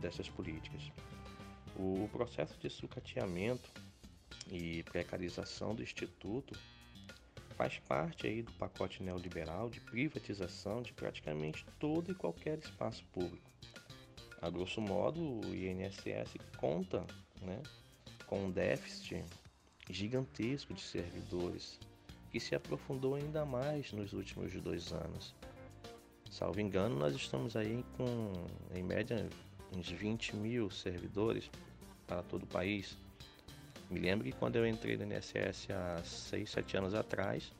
dessas 0.00 0.28
políticas. 0.28 0.90
O 1.76 2.08
processo 2.12 2.58
de 2.58 2.68
sucateamento 2.68 3.70
e 4.50 4.82
precarização 4.84 5.74
do 5.74 5.82
Instituto 5.82 6.58
faz 7.56 7.78
parte 7.80 8.26
aí 8.26 8.42
do 8.42 8.52
pacote 8.52 9.02
neoliberal 9.02 9.70
de 9.70 9.80
privatização 9.80 10.82
de 10.82 10.92
praticamente 10.92 11.64
todo 11.78 12.10
e 12.10 12.14
qualquer 12.14 12.58
espaço 12.58 13.04
público. 13.12 13.50
A 14.40 14.50
grosso 14.50 14.80
modo, 14.80 15.20
o 15.20 15.54
INSS 15.54 16.36
conta 16.56 17.06
né, 17.40 17.62
com 18.26 18.46
um 18.46 18.50
déficit 18.50 19.24
gigantesco 19.88 20.74
de 20.74 20.80
servidores 20.80 21.78
que 22.30 22.40
se 22.40 22.54
aprofundou 22.54 23.14
ainda 23.14 23.44
mais 23.44 23.92
nos 23.92 24.12
últimos 24.12 24.52
dois 24.60 24.92
anos. 24.92 25.34
Salvo 26.30 26.60
engano, 26.60 26.96
nós 26.96 27.14
estamos 27.14 27.54
aí 27.56 27.84
com, 27.96 28.32
em 28.74 28.82
média, 28.82 29.28
uns 29.76 29.90
20 29.90 30.36
mil 30.36 30.70
servidores 30.70 31.50
para 32.06 32.22
todo 32.22 32.44
o 32.44 32.46
país. 32.46 32.96
Me 33.90 34.00
lembro 34.00 34.24
que 34.24 34.32
quando 34.32 34.56
eu 34.56 34.66
entrei 34.66 34.96
no 34.96 35.04
INSS 35.04 35.68
há 35.70 36.02
6, 36.02 36.50
7 36.50 36.76
anos 36.76 36.94
atrás, 36.94 37.52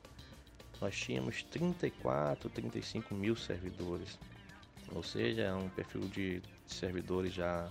nós 0.80 0.96
tínhamos 0.96 1.42
34, 1.44 2.48
35 2.50 3.14
mil 3.14 3.36
servidores. 3.36 4.18
Ou 4.94 5.02
seja, 5.02 5.42
é 5.42 5.54
um 5.54 5.68
perfil 5.68 6.02
de 6.02 6.42
servidores 6.66 7.32
já 7.32 7.70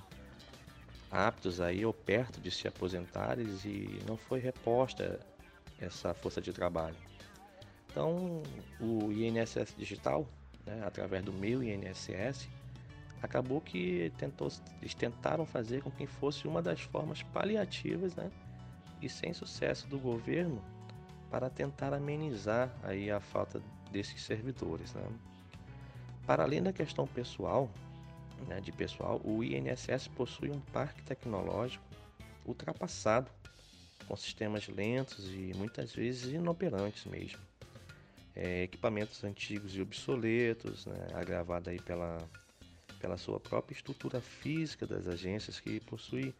aptos 1.11 1.59
aí 1.59 1.85
ou 1.85 1.93
perto 1.93 2.39
de 2.39 2.49
se 2.49 2.67
aposentarem 2.67 3.45
e 3.65 3.99
não 4.07 4.15
foi 4.15 4.39
reposta 4.39 5.19
essa 5.79 6.13
força 6.13 6.39
de 6.39 6.53
trabalho. 6.53 6.95
Então, 7.89 8.41
o 8.79 9.11
INSS 9.11 9.75
Digital, 9.77 10.25
né, 10.65 10.81
através 10.85 11.23
do 11.23 11.33
meu 11.33 11.61
INSS, 11.61 12.47
acabou 13.21 13.61
que 13.61 14.11
tentou, 14.17 14.51
eles 14.81 14.93
tentaram 14.93 15.45
fazer 15.45 15.83
com 15.83 15.91
que 15.91 16.07
fosse 16.07 16.47
uma 16.47 16.61
das 16.61 16.81
formas 16.81 17.21
paliativas 17.21 18.15
né, 18.15 18.31
e 19.01 19.07
sem 19.07 19.33
sucesso 19.33 19.87
do 19.87 19.99
governo 19.99 20.61
para 21.29 21.49
tentar 21.49 21.93
amenizar 21.93 22.69
aí 22.83 23.11
a 23.11 23.19
falta 23.19 23.61
desses 23.91 24.21
servidores. 24.23 24.93
Né? 24.93 25.03
Para 26.25 26.43
além 26.43 26.61
da 26.61 26.73
questão 26.73 27.07
pessoal, 27.07 27.69
né, 28.47 28.59
de 28.59 28.71
pessoal, 28.71 29.21
o 29.23 29.43
INSS 29.43 30.07
possui 30.09 30.49
um 30.49 30.59
parque 30.59 31.01
tecnológico 31.03 31.83
ultrapassado, 32.45 33.29
com 34.07 34.15
sistemas 34.17 34.67
lentos 34.67 35.29
e 35.29 35.53
muitas 35.55 35.93
vezes 35.93 36.33
inoperantes 36.33 37.05
mesmo. 37.05 37.39
É, 38.35 38.63
equipamentos 38.63 39.23
antigos 39.23 39.75
e 39.75 39.81
obsoletos, 39.81 40.85
né, 40.85 41.07
agravado 41.13 41.69
aí 41.69 41.79
pela, 41.79 42.17
pela 43.01 43.17
sua 43.17 43.39
própria 43.39 43.75
estrutura 43.75 44.21
física 44.21 44.85
das 44.85 45.07
agências 45.07 45.59
que 45.59 45.79
possui 45.79 46.33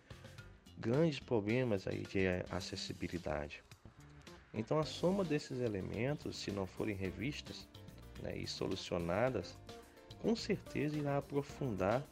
grandes 0.78 1.20
problemas 1.20 1.88
aí 1.88 2.04
de 2.04 2.28
acessibilidade. 2.52 3.64
Então 4.54 4.80
a 4.80 4.84
soma 4.84 5.24
desses 5.24 5.60
elementos, 5.60 6.38
se 6.38 6.52
não 6.52 6.68
forem 6.68 6.96
revistas 6.96 7.68
né, 8.22 8.38
e 8.38 8.46
solucionadas, 8.46 9.58
com 10.22 10.36
certeza 10.36 10.98
irá 10.98 11.18
aprofundar 11.18 12.04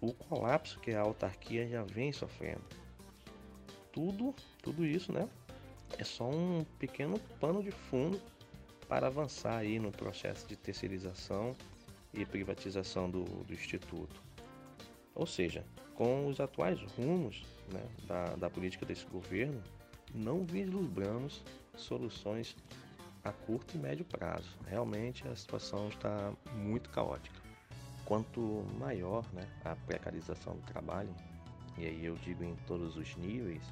o 0.00 0.12
colapso 0.12 0.80
que 0.80 0.92
a 0.92 1.00
autarquia 1.00 1.68
já 1.68 1.82
vem 1.82 2.12
sofrendo. 2.12 2.64
Tudo, 3.92 4.34
tudo 4.60 4.84
isso, 4.84 5.12
né, 5.12 5.28
é 5.98 6.04
só 6.04 6.28
um 6.28 6.64
pequeno 6.78 7.18
pano 7.38 7.62
de 7.62 7.70
fundo 7.70 8.20
para 8.88 9.06
avançar 9.06 9.58
aí 9.58 9.78
no 9.78 9.92
processo 9.92 10.46
de 10.46 10.56
terceirização 10.56 11.54
e 12.14 12.24
privatização 12.24 13.10
do, 13.10 13.24
do 13.24 13.52
instituto. 13.52 14.22
Ou 15.14 15.26
seja, 15.26 15.64
com 15.94 16.26
os 16.26 16.40
atuais 16.40 16.80
rumos 16.96 17.44
né, 17.72 17.82
da, 18.06 18.36
da 18.36 18.50
política 18.50 18.84
desse 18.84 19.06
governo, 19.06 19.62
não 20.14 20.44
vislumbramos 20.44 21.42
soluções 21.76 22.56
a 23.22 23.32
curto 23.32 23.76
e 23.76 23.78
médio 23.78 24.04
prazo. 24.04 24.56
Realmente 24.66 25.26
a 25.26 25.34
situação 25.34 25.88
está 25.88 26.32
muito 26.54 26.90
caótica. 26.90 27.42
Quanto 28.04 28.66
maior 28.78 29.24
né, 29.32 29.48
a 29.64 29.74
precarização 29.74 30.56
do 30.56 30.62
trabalho, 30.62 31.14
e 31.78 31.86
aí 31.86 32.04
eu 32.04 32.14
digo 32.16 32.44
em 32.44 32.54
todos 32.66 32.96
os 32.96 33.16
níveis, 33.16 33.62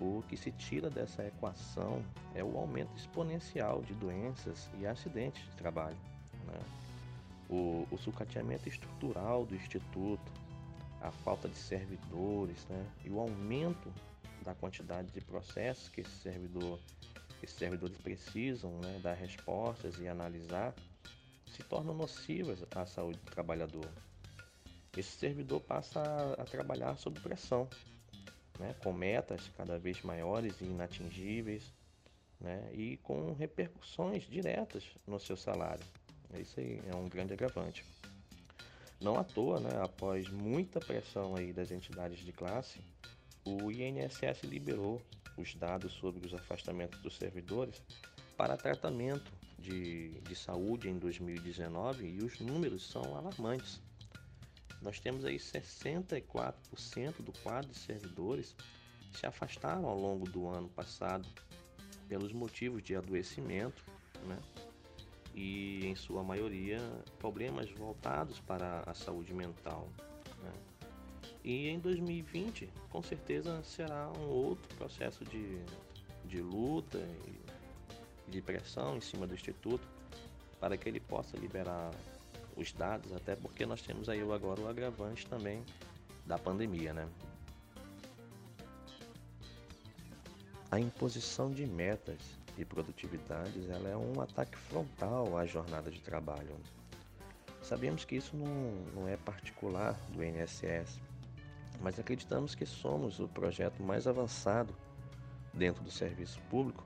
o 0.00 0.22
que 0.28 0.36
se 0.36 0.50
tira 0.52 0.88
dessa 0.88 1.26
equação 1.26 2.02
é 2.34 2.42
o 2.42 2.56
aumento 2.56 2.96
exponencial 2.96 3.82
de 3.82 3.92
doenças 3.94 4.70
e 4.78 4.86
acidentes 4.86 5.44
de 5.44 5.56
trabalho. 5.56 5.96
Né? 6.46 6.58
O, 7.50 7.86
o 7.90 7.98
sucateamento 7.98 8.68
estrutural 8.68 9.44
do 9.44 9.56
Instituto, 9.56 10.32
a 11.00 11.10
falta 11.10 11.48
de 11.48 11.56
servidores 11.56 12.64
né? 12.68 12.86
e 13.04 13.10
o 13.10 13.18
aumento 13.18 13.92
da 14.44 14.54
quantidade 14.54 15.10
de 15.10 15.20
processos 15.20 15.88
que 15.88 16.02
esse 16.02 16.16
servidor, 16.18 16.78
esses 17.42 17.56
servidores 17.56 17.96
precisam 17.98 18.70
né? 18.80 19.00
dar 19.02 19.14
respostas 19.14 19.98
e 19.98 20.06
analisar, 20.06 20.74
se 21.46 21.62
tornam 21.64 21.94
nocivas 21.94 22.64
à 22.74 22.86
saúde 22.86 23.18
do 23.18 23.30
trabalhador. 23.30 23.88
Esse 24.96 25.18
servidor 25.18 25.60
passa 25.60 26.00
a, 26.00 26.42
a 26.42 26.44
trabalhar 26.44 26.96
sob 26.96 27.18
pressão, 27.20 27.68
né? 28.58 28.74
com 28.82 28.92
metas 28.92 29.50
cada 29.56 29.78
vez 29.78 30.02
maiores 30.02 30.60
e 30.60 30.64
inatingíveis, 30.64 31.72
né? 32.40 32.70
e 32.72 32.96
com 32.98 33.32
repercussões 33.32 34.24
diretas 34.24 34.84
no 35.06 35.18
seu 35.18 35.36
salário. 35.36 35.84
Isso 36.38 36.60
aí 36.60 36.80
é 36.86 36.94
um 36.94 37.08
grande 37.08 37.32
agravante. 37.32 37.84
Não 39.00 39.16
à 39.16 39.24
toa, 39.24 39.58
né, 39.58 39.80
após 39.82 40.28
muita 40.28 40.78
pressão 40.78 41.34
aí 41.34 41.52
das 41.52 41.70
entidades 41.70 42.18
de 42.18 42.32
classe, 42.32 42.80
o 43.44 43.70
INSS 43.70 44.42
liberou 44.44 45.00
os 45.36 45.54
dados 45.54 45.92
sobre 45.94 46.26
os 46.26 46.34
afastamentos 46.34 47.00
dos 47.00 47.16
servidores 47.16 47.82
para 48.36 48.56
tratamento 48.56 49.32
de, 49.58 50.20
de 50.20 50.36
saúde 50.36 50.88
em 50.88 50.98
2019 50.98 52.06
e 52.06 52.18
os 52.18 52.38
números 52.40 52.86
são 52.86 53.02
alarmantes. 53.16 53.80
Nós 54.82 55.00
temos 55.00 55.24
aí 55.24 55.36
64% 55.36 57.22
do 57.22 57.32
quadro 57.42 57.70
de 57.70 57.78
servidores 57.78 58.54
se 59.12 59.26
afastaram 59.26 59.86
ao 59.86 59.98
longo 59.98 60.28
do 60.28 60.46
ano 60.46 60.68
passado 60.68 61.28
pelos 62.08 62.32
motivos 62.32 62.82
de 62.82 62.94
adoecimento, 62.94 63.84
né? 64.26 64.38
E, 65.34 65.86
em 65.86 65.94
sua 65.94 66.22
maioria, 66.22 66.78
problemas 67.18 67.70
voltados 67.70 68.40
para 68.40 68.82
a 68.86 68.94
saúde 68.94 69.32
mental. 69.32 69.88
Né? 70.42 70.52
E 71.44 71.68
em 71.68 71.78
2020, 71.78 72.68
com 72.90 73.02
certeza, 73.02 73.62
será 73.62 74.10
um 74.18 74.28
outro 74.28 74.74
processo 74.76 75.24
de, 75.24 75.60
de 76.24 76.42
luta 76.42 76.98
e 77.26 78.30
de 78.30 78.42
pressão 78.42 78.96
em 78.96 79.00
cima 79.00 79.26
do 79.26 79.34
Instituto 79.34 79.86
para 80.60 80.76
que 80.76 80.88
ele 80.88 81.00
possa 81.00 81.36
liberar 81.36 81.90
os 82.56 82.72
dados, 82.72 83.12
até 83.12 83.34
porque 83.34 83.64
nós 83.64 83.80
temos 83.80 84.08
aí 84.08 84.20
agora 84.20 84.60
o 84.60 84.68
agravante 84.68 85.26
também 85.26 85.64
da 86.26 86.38
pandemia, 86.38 86.92
né? 86.92 87.08
A 90.70 90.78
imposição 90.78 91.50
de 91.50 91.66
metas 91.66 92.39
e 92.60 92.64
produtividades 92.64 93.68
ela 93.70 93.88
é 93.88 93.96
um 93.96 94.20
ataque 94.20 94.56
frontal 94.56 95.36
à 95.36 95.46
jornada 95.46 95.90
de 95.90 96.00
trabalho. 96.00 96.56
Sabemos 97.62 98.04
que 98.04 98.16
isso 98.16 98.36
não, 98.36 98.46
não 98.94 99.08
é 99.08 99.16
particular 99.16 99.94
do 100.10 100.22
INSS, 100.22 101.00
mas 101.80 101.98
acreditamos 101.98 102.54
que 102.54 102.66
somos 102.66 103.18
o 103.18 103.28
projeto 103.28 103.82
mais 103.82 104.06
avançado 104.06 104.74
dentro 105.54 105.82
do 105.82 105.90
serviço 105.90 106.40
público 106.50 106.84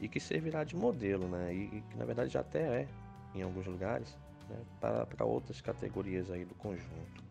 e 0.00 0.08
que 0.08 0.18
servirá 0.18 0.64
de 0.64 0.74
modelo, 0.74 1.28
né? 1.28 1.54
e 1.54 1.80
que 1.82 1.96
na 1.96 2.04
verdade 2.04 2.30
já 2.30 2.40
até 2.40 2.82
é 2.82 2.88
em 3.34 3.42
alguns 3.42 3.66
lugares, 3.66 4.16
né, 4.48 4.56
para, 4.80 5.24
outras 5.24 5.60
categorias 5.60 6.30
aí 6.30 6.44
do 6.44 6.54
conjunto. 6.56 7.22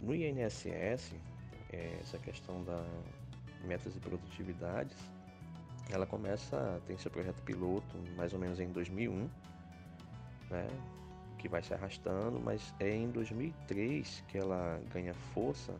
No 0.00 0.14
INSS, 0.14 1.14
é, 1.72 1.98
essa 2.00 2.18
questão 2.18 2.62
da 2.62 2.84
metas 3.64 3.94
de 3.94 4.00
produtividades, 4.00 4.96
ela 5.90 6.06
começa, 6.06 6.80
tem 6.86 6.96
seu 6.96 7.10
projeto 7.10 7.40
piloto 7.42 7.96
mais 8.16 8.32
ou 8.32 8.38
menos 8.38 8.60
em 8.60 8.68
2001, 8.68 9.28
né, 10.50 10.66
que 11.38 11.48
vai 11.48 11.62
se 11.62 11.74
arrastando, 11.74 12.38
mas 12.40 12.72
é 12.78 12.94
em 12.94 13.10
2003 13.10 14.24
que 14.28 14.38
ela 14.38 14.80
ganha 14.92 15.14
força 15.34 15.74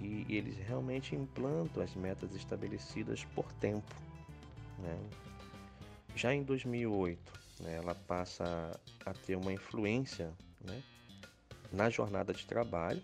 e, 0.00 0.26
e 0.28 0.36
eles 0.36 0.56
realmente 0.66 1.14
implantam 1.14 1.82
as 1.82 1.94
metas 1.94 2.34
estabelecidas 2.34 3.24
por 3.34 3.50
tempo. 3.54 3.94
Né? 4.78 4.98
Já 6.16 6.34
em 6.34 6.42
2008, 6.42 7.32
né, 7.60 7.76
ela 7.76 7.94
passa 7.94 8.44
a 9.06 9.12
ter 9.12 9.36
uma 9.36 9.52
influência 9.52 10.32
né, 10.60 10.82
na 11.72 11.88
jornada 11.90 12.32
de 12.32 12.46
trabalho 12.46 13.02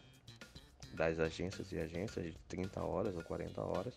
das 0.95 1.19
agências 1.19 1.71
e 1.73 1.79
agências 1.79 2.26
de 2.26 2.38
30 2.49 2.83
horas 2.83 3.17
ou 3.17 3.23
40 3.23 3.61
horas, 3.61 3.95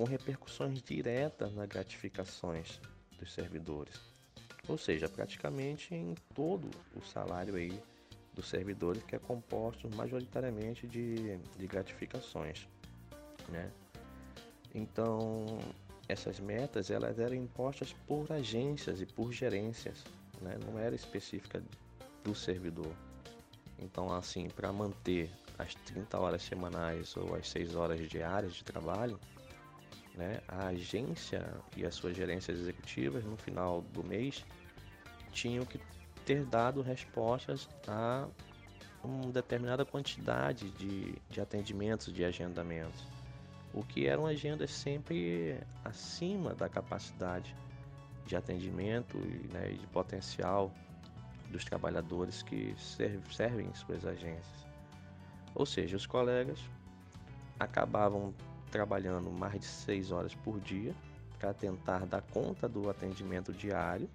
com 0.00 0.04
repercussões 0.04 0.80
diretas 0.82 1.52
nas 1.52 1.68
gratificações 1.68 2.80
dos 3.18 3.34
servidores 3.34 4.00
ou 4.66 4.78
seja, 4.78 5.08
praticamente 5.08 5.94
em 5.94 6.14
todo 6.34 6.70
o 6.96 7.02
salário 7.02 7.56
aí 7.56 7.78
dos 8.32 8.48
servidores 8.48 9.02
que 9.02 9.14
é 9.14 9.18
composto 9.18 9.94
majoritariamente 9.94 10.86
de, 10.86 11.36
de 11.36 11.66
gratificações, 11.66 12.66
né? 13.48 13.70
Então 14.74 15.58
essas 16.08 16.40
metas 16.40 16.90
elas 16.90 17.18
eram 17.18 17.34
impostas 17.34 17.92
por 18.06 18.30
agências 18.32 19.00
e 19.02 19.06
por 19.06 19.32
gerências, 19.32 20.02
né? 20.40 20.56
Não 20.64 20.78
era 20.78 20.94
específica 20.94 21.62
do 22.24 22.34
servidor. 22.34 22.94
Então 23.78 24.10
assim, 24.12 24.48
para 24.48 24.72
manter 24.72 25.30
as 25.58 25.74
30 25.74 26.18
horas 26.18 26.42
semanais 26.42 27.14
ou 27.18 27.34
as 27.34 27.50
6 27.50 27.74
horas 27.74 28.08
diárias 28.08 28.54
de 28.54 28.64
trabalho, 28.64 29.18
né, 30.14 30.40
a 30.48 30.68
agência 30.68 31.46
e 31.76 31.84
as 31.84 31.94
suas 31.94 32.16
gerências 32.16 32.58
executivas 32.58 33.24
no 33.24 33.36
final 33.36 33.82
do 33.92 34.02
mês 34.04 34.44
tinham 35.32 35.64
que 35.64 35.80
ter 36.24 36.44
dado 36.44 36.82
respostas 36.82 37.68
a 37.86 38.26
uma 39.02 39.32
determinada 39.32 39.84
quantidade 39.84 40.70
de, 40.72 41.14
de 41.30 41.40
atendimentos, 41.40 42.12
de 42.12 42.24
agendamentos, 42.24 43.06
o 43.72 43.82
que 43.82 44.06
eram 44.06 44.26
agendas 44.26 44.70
sempre 44.70 45.58
acima 45.84 46.54
da 46.54 46.68
capacidade 46.68 47.54
de 48.26 48.36
atendimento 48.36 49.16
e 49.16 49.48
né, 49.52 49.68
de 49.68 49.86
potencial 49.88 50.72
dos 51.50 51.64
trabalhadores 51.64 52.42
que 52.42 52.74
servem 52.78 53.66
em 53.66 53.74
suas 53.74 54.04
agências. 54.04 54.66
Ou 55.54 55.66
seja, 55.66 55.96
os 55.96 56.06
colegas 56.06 56.58
acabavam 57.58 58.32
trabalhando 58.70 59.30
mais 59.30 59.60
de 59.60 59.66
seis 59.66 60.10
horas 60.10 60.34
por 60.34 60.60
dia 60.60 60.94
para 61.38 61.52
tentar 61.52 62.06
dar 62.06 62.22
conta 62.22 62.68
do 62.68 62.88
atendimento 62.88 63.52
diário 63.52 64.08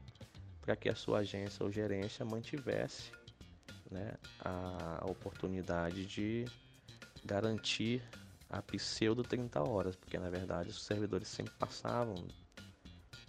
para 0.62 0.76
que 0.76 0.90
a 0.90 0.96
sua 0.96 1.20
agência 1.20 1.64
ou 1.64 1.72
gerência 1.72 2.26
mantivesse 2.26 3.12
né, 3.92 4.14
a 4.40 5.06
oportunidade 5.06 6.06
de 6.06 6.46
garantir 7.24 8.02
a 8.50 8.62
pseudo 8.62 9.24
30 9.24 9.62
horas, 9.62 9.96
porque 9.96 10.18
na 10.18 10.30
verdade 10.30 10.70
os 10.70 10.84
servidores 10.84 11.28
sempre 11.28 11.54
passavam 11.60 12.16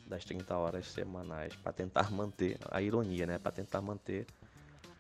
das 0.07 0.25
30 0.25 0.57
horas 0.57 0.87
semanais 0.87 1.55
para 1.57 1.73
tentar 1.73 2.11
manter 2.13 2.59
a 2.71 2.81
ironia, 2.81 3.27
né, 3.27 3.39
para 3.39 3.53
tentar 3.53 3.81
manter 3.81 4.27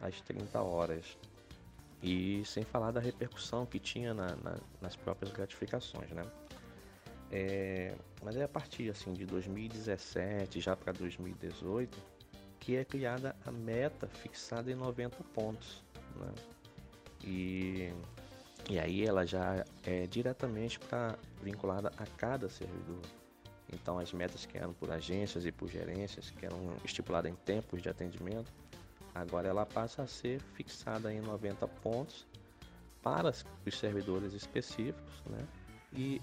as 0.00 0.20
30 0.20 0.60
horas. 0.60 1.16
E 2.02 2.42
sem 2.44 2.62
falar 2.62 2.90
da 2.90 3.00
repercussão 3.00 3.64
que 3.66 3.78
tinha 3.78 4.12
na, 4.12 4.36
na, 4.36 4.58
nas 4.80 4.94
próprias 4.96 5.32
gratificações, 5.32 6.10
né? 6.10 6.24
É, 7.30 7.94
mas 8.22 8.36
é 8.36 8.44
a 8.44 8.48
partir 8.48 8.88
assim 8.90 9.12
de 9.12 9.26
2017 9.26 10.60
já 10.60 10.76
para 10.76 10.92
2018 10.92 12.16
que 12.60 12.76
é 12.76 12.84
criada 12.84 13.36
a 13.46 13.50
meta 13.52 14.08
fixada 14.08 14.70
em 14.70 14.74
90 14.74 15.22
pontos. 15.32 15.84
Né? 16.16 16.34
E, 17.22 17.92
e 18.68 18.76
aí 18.76 19.06
ela 19.06 19.24
já 19.24 19.64
é 19.84 20.06
diretamente 20.08 20.78
pra, 20.80 21.16
vinculada 21.40 21.92
a 21.96 22.04
cada 22.16 22.48
servidor. 22.48 23.00
Então 23.72 24.00
as 24.00 24.12
metas 24.12 24.46
que 24.46 24.58
eram 24.58 24.72
por 24.72 24.90
agências 24.90 25.46
e 25.46 25.52
por 25.52 25.68
gerências, 25.68 26.30
que 26.30 26.44
eram 26.44 26.76
estipuladas 26.84 27.30
em 27.30 27.36
tempos 27.36 27.80
de 27.80 27.88
atendimento, 27.88 28.52
agora 29.20 29.48
ela 29.48 29.66
passa 29.66 30.02
a 30.02 30.06
ser 30.06 30.40
fixada 30.54 31.12
em 31.12 31.20
90 31.20 31.66
pontos 31.68 32.26
para 33.02 33.30
os 33.30 33.78
servidores 33.78 34.32
específicos, 34.32 35.22
né? 35.26 35.46
E 35.92 36.20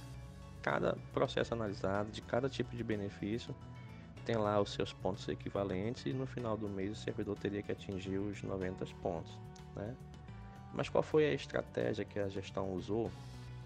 cada 0.62 0.98
processo 1.14 1.54
analisado 1.54 2.12
de 2.12 2.22
cada 2.22 2.50
tipo 2.50 2.76
de 2.76 2.84
benefício 2.84 3.56
tem 4.26 4.36
lá 4.38 4.60
os 4.60 4.72
seus 4.72 4.94
pontos 4.94 5.28
equivalentes 5.28 6.06
e 6.06 6.14
no 6.14 6.26
final 6.26 6.56
do 6.56 6.70
mês 6.70 6.92
o 6.92 6.96
servidor 6.96 7.38
teria 7.38 7.62
que 7.62 7.72
atingir 7.72 8.18
os 8.18 8.42
90 8.42 8.86
pontos. 9.02 9.38
Né? 9.76 9.96
Mas 10.74 10.90
qual 10.90 11.04
foi 11.04 11.26
a 11.26 11.34
estratégia 11.34 12.06
que 12.06 12.20
a 12.20 12.30
gestão 12.30 12.74
usou 12.74 13.12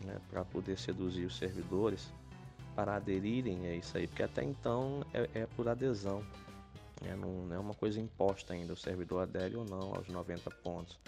né, 0.03 0.17
para 0.29 0.43
poder 0.43 0.77
seduzir 0.77 1.25
os 1.25 1.37
servidores 1.37 2.11
para 2.75 2.95
aderirem 2.95 3.67
a 3.67 3.75
isso 3.75 3.97
aí? 3.97 4.07
Porque 4.07 4.23
até 4.23 4.43
então 4.43 5.05
é, 5.13 5.41
é 5.41 5.45
por 5.55 5.67
adesão, 5.67 6.23
né? 7.01 7.15
não, 7.15 7.53
é 7.53 7.59
uma 7.59 7.73
coisa 7.73 7.99
imposta 7.99 8.53
ainda, 8.53 8.73
o 8.73 8.77
servidor 8.77 9.23
adere 9.23 9.55
ou 9.55 9.65
não 9.65 9.93
aos 9.95 10.07
90 10.07 10.49
pontos. 10.51 10.99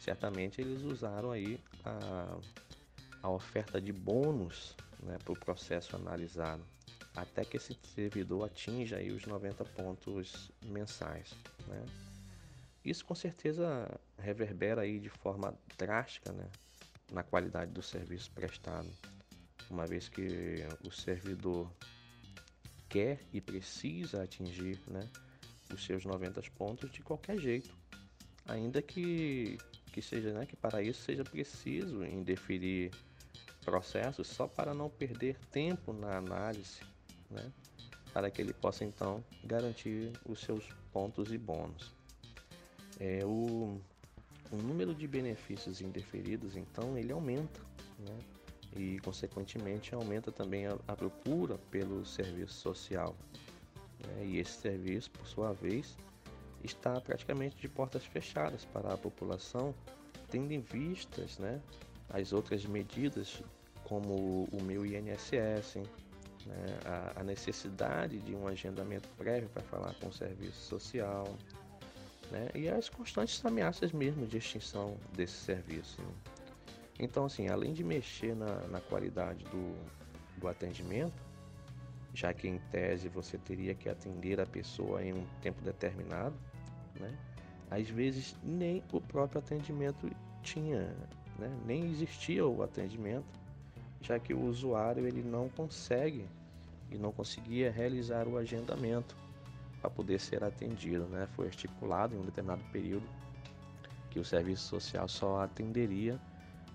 Certamente 0.00 0.60
eles 0.60 0.82
usaram 0.82 1.30
aí 1.30 1.58
a, 1.84 2.38
a 3.22 3.30
oferta 3.30 3.80
de 3.80 3.92
bônus 3.92 4.76
né, 5.02 5.16
para 5.24 5.32
o 5.32 5.38
processo 5.38 5.96
analisado 5.96 6.62
até 7.14 7.44
que 7.44 7.56
esse 7.56 7.76
servidor 7.94 8.44
atinja 8.46 8.96
aí 8.96 9.12
os 9.12 9.24
90 9.24 9.64
pontos 9.66 10.50
mensais. 10.64 11.34
Né? 11.66 11.84
Isso 12.84 13.04
com 13.04 13.14
certeza 13.14 13.88
reverbera 14.18 14.82
aí 14.82 14.98
de 14.98 15.08
forma 15.08 15.54
drástica 15.78 16.32
né, 16.32 16.48
na 17.12 17.22
qualidade 17.22 17.70
do 17.70 17.82
serviço 17.82 18.30
prestado, 18.32 18.90
uma 19.70 19.86
vez 19.86 20.08
que 20.08 20.66
o 20.84 20.90
servidor 20.90 21.70
quer 22.94 23.18
e 23.32 23.40
precisa 23.40 24.22
atingir 24.22 24.78
né, 24.86 25.10
os 25.72 25.84
seus 25.84 26.04
90 26.04 26.40
pontos 26.56 26.88
de 26.92 27.02
qualquer 27.02 27.36
jeito, 27.40 27.76
ainda 28.46 28.80
que, 28.80 29.58
que 29.92 30.00
seja 30.00 30.32
né, 30.32 30.46
que 30.46 30.54
para 30.54 30.80
isso 30.80 31.02
seja 31.02 31.24
preciso 31.24 32.04
indeferir 32.04 32.92
processos 33.64 34.28
só 34.28 34.46
para 34.46 34.72
não 34.72 34.88
perder 34.88 35.36
tempo 35.50 35.92
na 35.92 36.18
análise 36.18 36.82
né? 37.28 37.50
para 38.12 38.30
que 38.30 38.40
ele 38.40 38.52
possa 38.52 38.84
então 38.84 39.24
garantir 39.42 40.12
os 40.24 40.38
seus 40.38 40.64
pontos 40.92 41.32
e 41.32 41.38
bônus. 41.38 41.92
É, 43.00 43.24
o, 43.24 43.80
o 44.52 44.56
número 44.56 44.94
de 44.94 45.08
benefícios 45.08 45.80
indeferidos 45.80 46.54
então 46.54 46.96
ele 46.96 47.10
aumenta, 47.10 47.60
né? 47.98 48.33
E 48.76 48.98
consequentemente 49.00 49.94
aumenta 49.94 50.32
também 50.32 50.66
a, 50.66 50.76
a 50.88 50.96
procura 50.96 51.58
pelo 51.70 52.04
serviço 52.04 52.54
social. 52.54 53.14
Né? 54.06 54.26
E 54.26 54.38
esse 54.38 54.60
serviço, 54.60 55.10
por 55.10 55.26
sua 55.26 55.52
vez, 55.52 55.96
está 56.62 57.00
praticamente 57.00 57.56
de 57.56 57.68
portas 57.68 58.04
fechadas 58.04 58.64
para 58.64 58.94
a 58.94 58.96
população, 58.96 59.74
tendo 60.30 60.52
em 60.52 60.60
vistas 60.60 61.38
né, 61.38 61.60
as 62.08 62.32
outras 62.32 62.64
medidas 62.64 63.42
como 63.84 64.48
o 64.50 64.62
meu 64.62 64.84
INSS, 64.84 65.76
né, 66.46 66.78
a, 66.84 67.20
a, 67.20 67.24
necessidade 67.24 68.18
de 68.18 68.34
um 68.34 68.48
agendamento 68.48 69.08
prévio 69.16 69.48
para 69.50 69.62
falar 69.62 69.94
com 69.94 70.08
o 70.08 70.12
serviço 70.12 70.60
social, 70.60 71.26
né, 72.30 72.48
e 72.54 72.68
as 72.68 72.88
constantes 72.88 73.44
ameaças 73.44 73.92
mesmo 73.92 74.26
de 74.26 74.38
extinção 74.38 74.96
desse 75.12 75.34
serviço. 75.34 76.00
Né. 76.00 76.33
Então, 76.98 77.24
assim, 77.24 77.48
além 77.48 77.72
de 77.72 77.82
mexer 77.82 78.34
na, 78.36 78.60
na 78.68 78.80
qualidade 78.80 79.44
do, 79.46 79.74
do 80.38 80.48
atendimento, 80.48 81.22
já 82.12 82.32
que 82.32 82.46
em 82.46 82.58
tese 82.70 83.08
você 83.08 83.36
teria 83.36 83.74
que 83.74 83.88
atender 83.88 84.40
a 84.40 84.46
pessoa 84.46 85.02
em 85.02 85.12
um 85.12 85.26
tempo 85.42 85.60
determinado, 85.62 86.34
né? 87.00 87.12
Às 87.70 87.88
vezes 87.88 88.36
nem 88.42 88.82
o 88.92 89.00
próprio 89.00 89.40
atendimento 89.40 90.08
tinha, 90.42 90.94
né? 91.38 91.50
nem 91.66 91.90
existia 91.90 92.46
o 92.46 92.62
atendimento 92.62 93.26
já 94.04 94.18
que 94.18 94.34
o 94.34 94.44
usuário 94.44 95.06
ele 95.06 95.22
não 95.22 95.48
consegue 95.48 96.28
e 96.90 96.98
não 96.98 97.10
conseguia 97.10 97.72
realizar 97.72 98.28
o 98.28 98.36
agendamento 98.36 99.16
para 99.80 99.88
poder 99.88 100.20
ser 100.20 100.44
atendido, 100.44 101.06
né? 101.06 101.26
Foi 101.34 101.48
estipulado 101.48 102.14
em 102.14 102.18
um 102.18 102.24
determinado 102.24 102.62
período 102.70 103.06
que 104.10 104.20
o 104.20 104.24
serviço 104.24 104.68
social 104.68 105.08
só 105.08 105.40
atenderia 105.40 106.20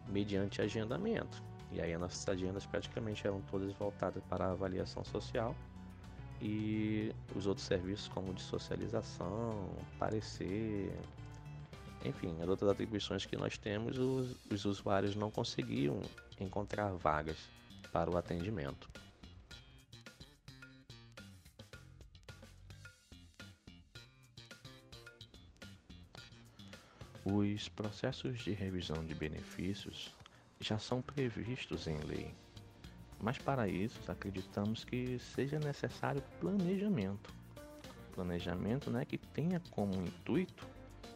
mediante 0.09 0.61
agendamento. 0.61 1.41
E 1.71 1.79
aí 1.81 1.93
as 1.93 1.99
nossas 1.99 2.27
agendas 2.27 2.65
praticamente 2.65 3.25
eram 3.27 3.41
todas 3.41 3.71
voltadas 3.73 4.23
para 4.23 4.45
a 4.45 4.51
avaliação 4.51 5.03
social, 5.03 5.55
e 6.41 7.13
os 7.35 7.47
outros 7.47 7.67
serviços 7.67 8.07
como 8.07 8.33
de 8.33 8.41
socialização, 8.41 9.69
parecer, 9.97 10.91
enfim, 12.05 12.35
as 12.41 12.47
outras 12.47 12.71
atribuições 12.71 13.25
que 13.25 13.35
nós 13.35 13.57
temos, 13.57 13.97
os, 13.97 14.35
os 14.49 14.65
usuários 14.65 15.15
não 15.15 15.29
conseguiam 15.29 16.01
encontrar 16.39 16.91
vagas 16.93 17.37
para 17.91 18.09
o 18.09 18.17
atendimento. 18.17 18.89
Os 27.31 27.69
processos 27.69 28.39
de 28.39 28.53
revisão 28.53 29.05
de 29.05 29.13
benefícios 29.13 30.15
já 30.59 30.79
são 30.79 30.99
previstos 30.99 31.85
em 31.85 31.99
lei, 31.99 32.33
mas 33.21 33.37
para 33.37 33.67
isso 33.67 33.99
acreditamos 34.11 34.83
que 34.83 35.19
seja 35.19 35.59
necessário 35.59 36.23
planejamento. 36.39 37.31
Planejamento 38.13 38.89
né, 38.89 39.05
que 39.05 39.19
tenha 39.19 39.61
como 39.69 39.93
intuito 39.93 40.67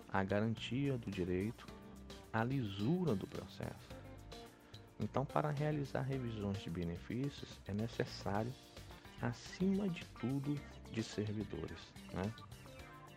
a 0.08 0.23
garantia 0.23 0.99
do 0.99 1.10
direito, 1.10 1.65
a 2.32 2.43
lisura 2.43 3.15
do 3.15 3.26
processo. 3.26 3.89
Então, 4.99 5.26
para 5.26 5.49
realizar 5.49 6.02
revisões 6.02 6.60
de 6.62 6.69
benefícios, 6.69 7.60
é 7.67 7.73
necessário, 7.73 8.54
acima 9.19 9.89
de 9.89 10.06
tudo, 10.21 10.56
de 10.91 11.02
servidores. 11.02 11.91
Né? 12.13 12.32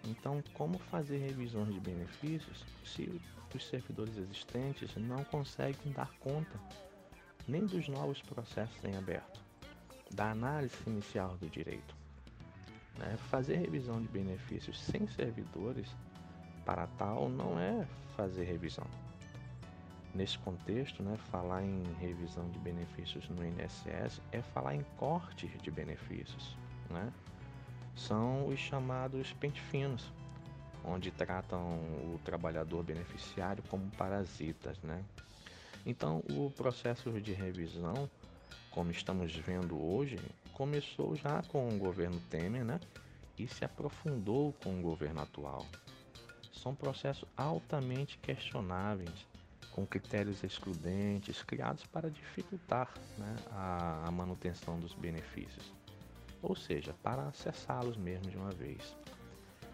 Então, 0.07 0.43
como 0.55 0.79
fazer 0.79 1.19
revisões 1.19 1.75
de 1.75 1.81
benefícios 1.81 2.65
se 2.85 3.21
os 3.55 3.67
servidores 3.67 4.17
existentes 4.17 4.95
não 4.97 5.25
conseguem 5.25 5.93
dar 5.93 6.11
conta 6.21 6.61
nem 7.49 7.67
dos 7.67 7.89
novos 7.89 8.23
processos 8.23 8.83
em 8.85 8.97
aberto, 8.97 9.41
da 10.13 10.31
análise 10.31 10.77
inicial 10.87 11.37
do 11.39 11.49
direito? 11.49 11.95
Né? 12.99 13.17
Fazer 13.29 13.57
revisão 13.57 14.01
de 14.01 14.09
benefícios 14.09 14.81
sem 14.81 15.09
servidores 15.09 15.89
para 16.65 16.87
tal 16.99 17.29
não 17.29 17.59
é 17.59 17.87
fazer 18.17 18.45
revisão. 18.45 18.87
Nesse 20.15 20.39
contexto, 20.39 21.03
né, 21.03 21.17
falar 21.31 21.63
em 21.63 21.83
revisão 22.01 22.49
de 22.49 22.59
benefícios 22.61 23.29
no 23.29 23.45
INSS 23.45 24.23
é 24.33 24.41
falar 24.41 24.75
em 24.75 24.83
corte 24.97 25.47
de 25.47 25.71
benefícios. 25.71 26.57
Né? 26.89 27.13
São 27.97 28.47
os 28.47 28.61
chamados 28.61 29.33
pente 29.33 29.61
finos, 29.61 30.13
onde 30.85 31.11
tratam 31.11 31.79
o 32.15 32.21
trabalhador 32.25 32.85
beneficiário 32.85 33.63
como 33.69 33.91
parasitas. 33.93 34.79
Né? 34.83 35.03
Então, 35.85 36.23
o 36.31 36.51
processo 36.51 37.11
de 37.21 37.33
revisão, 37.33 38.09
como 38.71 38.91
estamos 38.91 39.35
vendo 39.35 39.83
hoje, 39.83 40.19
começou 40.53 41.17
já 41.17 41.43
com 41.49 41.69
o 41.69 41.79
governo 41.79 42.21
Temer 42.31 42.65
né? 42.65 42.79
e 43.39 43.49
se 43.49 43.65
aprofundou 43.65 44.53
com 44.63 44.79
o 44.79 44.83
governo 44.83 45.23
atual 45.23 45.67
são 46.67 46.75
processos 46.75 47.29
altamente 47.37 48.19
questionáveis, 48.19 49.27
com 49.71 49.87
critérios 49.87 50.43
excludentes, 50.43 51.43
criados 51.43 51.87
para 51.87 52.11
dificultar 52.11 52.93
né, 53.19 53.37
a, 53.53 54.09
a 54.09 54.11
manutenção 54.11 54.81
dos 54.81 54.93
benefícios, 54.95 55.73
ou 56.47 56.55
seja, 56.55 56.95
para 57.03 57.27
acessá-los 57.27 57.97
mesmo 57.97 58.31
de 58.31 58.37
uma 58.37 58.53
vez. 58.53 58.97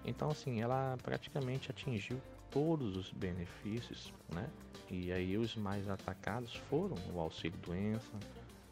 Então, 0.05 0.31
assim, 0.31 0.63
ela 0.63 0.97
praticamente 1.03 1.71
atingiu 1.71 2.19
todos 2.51 2.97
os 2.97 3.13
benefícios, 3.13 4.13
né? 4.35 4.49
E 4.91 5.13
aí 5.13 5.37
os 5.37 5.55
mais 5.55 5.89
atacados 5.89 6.55
foram 6.71 6.97
o 7.13 7.21
auxílio 7.21 7.59
doença, 7.59 8.13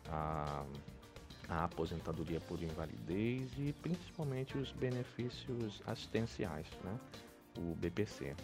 a, 0.09 0.65
a 1.49 1.65
aposentadoria 1.65 2.41
por 2.41 2.63
invalidez 2.63 3.51
e 3.59 3.73
principalmente 3.75 4.57
os 4.57 4.73
benefícios 4.73 5.83
assistenciais, 5.87 6.67
né? 6.83 6.99
o 7.59 7.75
BPC. 7.77 8.35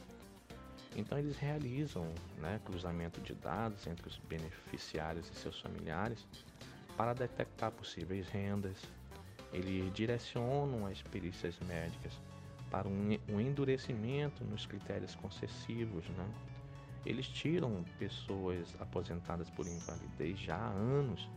Então 0.95 1.19
eles 1.19 1.37
realizam 1.37 2.07
né, 2.39 2.61
cruzamento 2.65 3.21
de 3.21 3.35
dados 3.35 3.87
entre 3.87 4.07
os 4.07 4.19
beneficiários 4.19 5.31
e 5.31 5.35
seus 5.35 5.61
familiares 5.61 6.27
para 6.97 7.13
detectar 7.13 7.71
possíveis 7.71 8.29
rendas. 8.29 8.77
Eles 9.53 9.93
direcionam 9.93 10.87
as 10.87 11.01
perícias 11.03 11.59
médicas 11.61 12.13
para 12.71 12.89
um, 12.89 13.41
endurecimento 13.41 14.45
nos 14.45 14.67
critérios 14.67 15.15
concessivos. 15.15 16.05
Né? 16.09 16.29
Eles 17.05 17.27
tiram 17.27 17.85
pessoas 17.99 18.75
aposentadas 18.81 19.49
por 19.51 19.67
invalidez 19.67 20.39
já 20.39 20.57
há 20.57 20.71
anos 20.71 21.29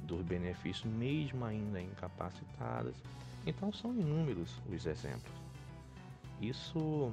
dos 0.00 0.22
benefícios, 0.22 0.84
mesmo 0.92 1.44
ainda 1.44 1.80
incapacitadas. 1.80 2.94
Então 3.46 3.72
são 3.72 3.92
inúmeros 3.92 4.54
os 4.70 4.86
exemplos. 4.86 5.34
Isso 6.40 7.12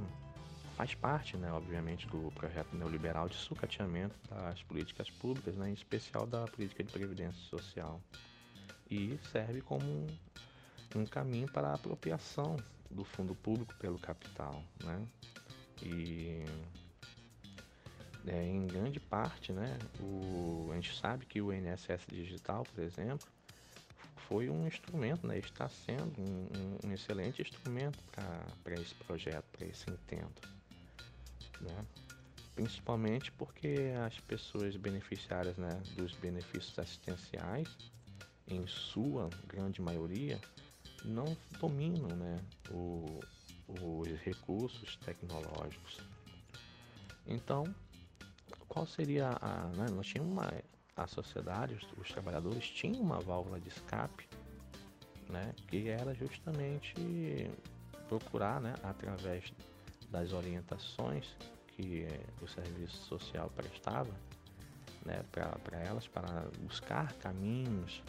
faz 0.76 0.94
parte, 0.96 1.38
né, 1.38 1.52
obviamente, 1.52 2.08
do 2.08 2.32
projeto 2.32 2.76
neoliberal 2.76 3.30
de 3.30 3.36
sucateamento 3.36 4.16
das 4.30 4.62
políticas 4.64 5.10
públicas, 5.10 5.56
né, 5.56 5.70
em 5.70 5.74
especial 5.74 6.26
da 6.26 6.46
política 6.46 6.84
de 6.84 6.92
previdência 6.92 7.42
social, 7.44 8.02
e 8.94 9.20
serve 9.32 9.62
como 9.62 10.08
um, 10.96 11.06
caminho 11.06 11.52
para 11.52 11.70
a 11.70 11.74
apropriação 11.74 12.58
do 12.92 13.04
fundo 13.04 13.34
público 13.34 13.74
pelo 13.80 13.98
capital, 13.98 14.64
né? 14.84 15.04
E 15.82 16.46
é, 18.28 18.44
em 18.44 18.68
grande 18.68 19.00
parte, 19.00 19.52
né, 19.52 19.78
o, 20.00 20.70
a 20.72 20.76
gente 20.76 20.96
sabe 20.96 21.26
que 21.26 21.42
o 21.42 21.52
INSS 21.52 22.06
digital, 22.08 22.64
por 22.64 22.84
exemplo, 22.84 23.28
foi 24.28 24.50
um 24.50 24.68
instrumento, 24.68 25.28
né? 25.28 25.40
está 25.40 25.68
sendo 25.68 26.22
um, 26.22 26.48
um, 26.58 26.88
um 26.88 26.94
excelente 26.94 27.42
instrumento 27.42 28.00
para 28.64 28.76
esse 28.76 28.96
projeto, 28.96 29.44
para 29.52 29.68
esse 29.68 29.90
intento. 29.90 30.48
Né? 31.60 31.86
Principalmente 32.56 33.32
porque 33.34 33.92
as 34.06 34.18
pessoas 34.22 34.78
beneficiárias 34.78 35.58
né, 35.58 35.82
dos 35.98 36.14
benefícios 36.14 36.78
assistenciais, 36.80 37.68
em 38.48 38.66
sua 38.68 39.30
grande 39.48 39.82
maioria, 39.82 40.40
não 41.04 41.36
dominam 41.60 42.16
né, 42.16 42.40
o, 42.70 43.20
os 43.68 44.08
recursos 44.22 44.96
tecnológicos. 44.98 46.00
Então, 47.26 47.64
qual 48.68 48.86
seria 48.86 49.38
a. 49.42 49.68
Né, 49.76 49.88
nós 49.92 50.08
tínhamos 50.08 50.34
uma 50.34 50.52
a 50.96 51.08
sociedade, 51.08 51.74
os, 51.74 51.88
os, 51.98 52.12
trabalhadores 52.12 52.70
tinham 52.70 53.02
uma 53.02 53.20
válvula 53.20 53.60
de 53.60 53.68
escape, 53.68 54.28
né, 55.30 55.54
que 55.68 55.90
era 55.90 56.14
justamente 56.14 57.50
procurar, 58.08 58.62
né, 58.62 58.76
através 58.84 59.52
das 60.10 60.34
orientações 60.34 61.36
que 61.68 62.04
eh, 62.04 62.26
o 62.40 62.48
serviço 62.48 62.98
social 63.06 63.50
prestava, 63.56 64.14
né, 65.04 65.24
para 65.32 65.80
elas, 65.80 66.08
para 66.08 66.48
buscar 66.62 67.12
caminhos 67.14 68.04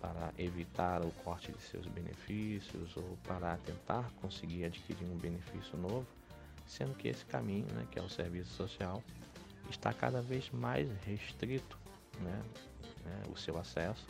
para 0.00 0.32
evitar 0.38 1.02
o 1.02 1.10
corte 1.24 1.52
de 1.52 1.60
seus 1.60 1.86
benefícios 1.86 2.96
ou 2.96 3.18
para 3.24 3.56
tentar 3.58 4.10
conseguir 4.20 4.64
adquirir 4.64 5.08
um 5.08 5.16
benefício 5.16 5.76
novo, 5.76 6.06
sendo 6.66 6.94
que 6.94 7.08
esse 7.08 7.24
caminho, 7.24 7.66
né, 7.74 7.86
que 7.90 7.98
é 7.98 8.02
o 8.02 8.08
serviço 8.08 8.50
social, 8.50 9.02
está 9.70 9.92
cada 9.92 10.22
vez 10.22 10.50
mais 10.50 10.88
restrito 11.04 11.78
né, 12.20 12.42
né, 13.04 13.22
o 13.30 13.36
seu 13.36 13.58
acesso 13.58 14.06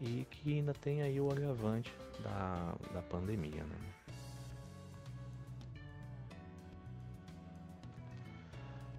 e 0.00 0.26
que 0.30 0.54
ainda 0.54 0.74
tem 0.74 1.02
aí 1.02 1.20
o 1.20 1.30
agravante 1.30 1.92
da, 2.22 2.74
da 2.92 3.02
pandemia. 3.02 3.64
Né? 3.64 3.76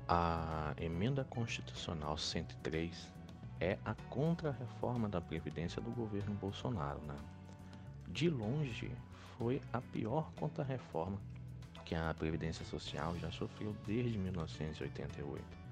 A 0.08 0.74
emenda 0.78 1.24
constitucional 1.26 2.18
103 2.18 3.17
é 3.60 3.78
a 3.86 3.96
contra-reforma 4.10 5.10
da 5.10 5.22
Previdência 5.22 5.82
do 5.82 5.92
governo 5.92 6.34
Bolsonaro. 6.36 7.00
Né? 7.02 7.16
De 8.08 8.30
longe, 8.30 8.92
foi 9.38 9.62
a 9.74 9.82
pior 9.82 10.32
contra-reforma 10.36 11.20
que 11.86 11.96
a 11.96 12.14
Previdência 12.14 12.66
Social 12.66 13.16
já 13.18 13.32
sofreu 13.32 13.76
desde 13.86 14.18
1988 14.18 15.68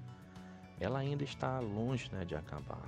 ela 0.78 0.98
ainda 0.98 1.24
está 1.24 1.58
longe 1.58 2.10
né, 2.12 2.24
de 2.24 2.34
acabar. 2.34 2.82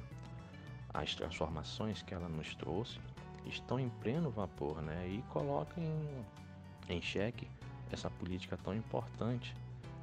As 0.92 1.14
transformações 1.14 2.02
que 2.02 2.14
ela 2.14 2.28
nos 2.28 2.54
trouxe 2.54 2.98
estão 3.46 3.80
em 3.80 3.88
pleno 3.88 4.30
vapor 4.30 4.82
né, 4.82 5.08
e 5.08 5.22
colocam 5.30 5.82
em, 5.82 6.96
em 6.96 7.00
xeque 7.00 7.48
essa 7.90 8.10
política 8.10 8.58
tão 8.58 8.74
importante 8.74 9.54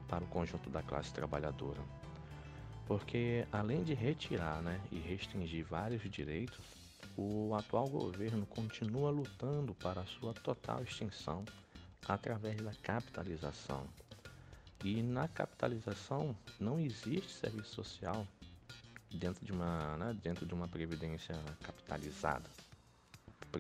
para 0.08 0.24
o 0.24 0.28
conjunto 0.28 0.70
da 0.70 0.82
classe 0.82 1.14
trabalhadora. 1.14 1.80
Porque 2.88 3.48
além 3.52 3.84
de 3.84 3.94
retirar 3.94 4.62
né, 4.62 4.80
e 4.92 5.00
restringir 5.00 5.66
vários 5.66 6.04
direitos, 6.10 6.60
o 7.18 7.54
atual 7.56 7.88
governo 7.88 8.46
continua 8.46 9.10
lutando 9.10 9.74
para 9.76 10.02
a 10.02 10.06
sua 10.06 10.34
total 10.34 10.84
extinção 10.84 11.44
através 12.08 12.62
da 12.62 12.74
capitalização 12.84 13.88
e 14.86 15.02
na 15.02 15.28
capitalização 15.28 16.36
não 16.60 16.80
existe 16.80 17.32
serviço 17.32 17.74
social 17.74 18.28
dentro 19.12 19.44
de 19.44 19.52
uma, 19.52 19.98
né, 19.98 20.16
dentro 20.22 20.46
de 20.46 20.54
uma 20.54 20.68
previdência 20.68 21.36
capitalizada. 21.64 22.48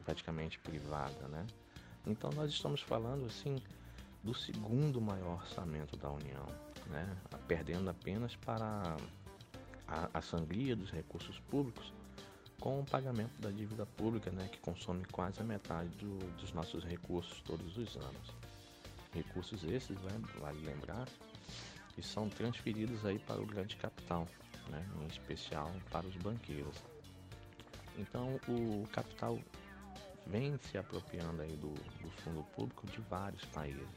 praticamente 0.03 0.59
privada, 0.59 1.27
né? 1.29 1.47
Então 2.05 2.29
nós 2.31 2.51
estamos 2.51 2.81
falando 2.81 3.25
assim 3.25 3.55
do 4.21 4.33
segundo 4.33 4.99
maior 4.99 5.39
orçamento 5.41 5.95
da 5.95 6.11
União, 6.11 6.45
né? 6.88 7.17
Perdendo 7.48 7.89
apenas 7.89 8.36
para 8.36 8.98
a, 9.88 10.10
a 10.13 10.21
sangria 10.21 10.76
dos 10.76 10.91
recursos 10.91 11.39
públicos 11.39 11.93
com 12.60 12.80
o 12.80 12.86
pagamento 12.86 13.39
da 13.39 13.52
dívida 13.52 13.86
pública, 13.86 14.32
né, 14.32 14.48
que 14.52 14.58
consome 14.60 15.06
quase 15.12 15.39
a 15.39 15.43
metade 15.43 15.89
do, 15.98 16.17
dos 16.38 16.52
nossos 16.54 16.84
recursos 16.84 17.41
todos 17.41 17.78
os 17.78 17.95
anos. 17.98 18.34
Recursos 19.13 19.63
esses, 19.63 19.98
né, 20.02 20.19
vale 20.39 20.60
lembrar, 20.65 21.08
que 21.93 22.02
são 22.02 22.28
transferidos 22.28 23.06
aí 23.06 23.19
para 23.19 23.39
o 23.39 23.45
grande 23.45 23.76
capital, 23.76 24.28
né, 24.69 24.84
em 25.02 25.08
especial 25.08 25.71
para 25.91 26.08
os 26.08 26.15
banqueiros. 26.17 26.76
Então 27.98 28.39
o 28.48 28.88
capital 28.88 29.39
vem 30.26 30.58
se 30.58 30.78
apropriando 30.78 31.41
aí 31.41 31.56
do, 31.58 31.69
do 31.69 32.10
fundo 32.24 32.43
público 32.56 32.88
de 32.88 33.00
vários 33.02 33.45
países. 33.45 33.88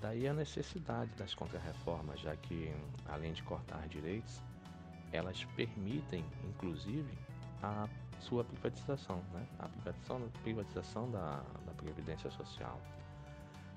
Daí 0.00 0.26
a 0.26 0.32
necessidade 0.32 1.10
das 1.16 1.34
contrarreformas, 1.34 2.20
já 2.20 2.34
que 2.34 2.72
além 3.06 3.34
de 3.34 3.42
cortar 3.42 3.86
direitos, 3.86 4.40
elas 5.12 5.44
permitem, 5.56 6.24
inclusive, 6.48 7.18
a 7.62 7.86
sua 8.18 8.42
privatização, 8.42 9.22
né? 9.32 9.46
a 9.58 9.68
privatização, 9.68 10.28
privatização 10.42 11.10
da, 11.10 11.42
da 11.66 11.72
Previdência 11.76 12.30
Social. 12.30 12.80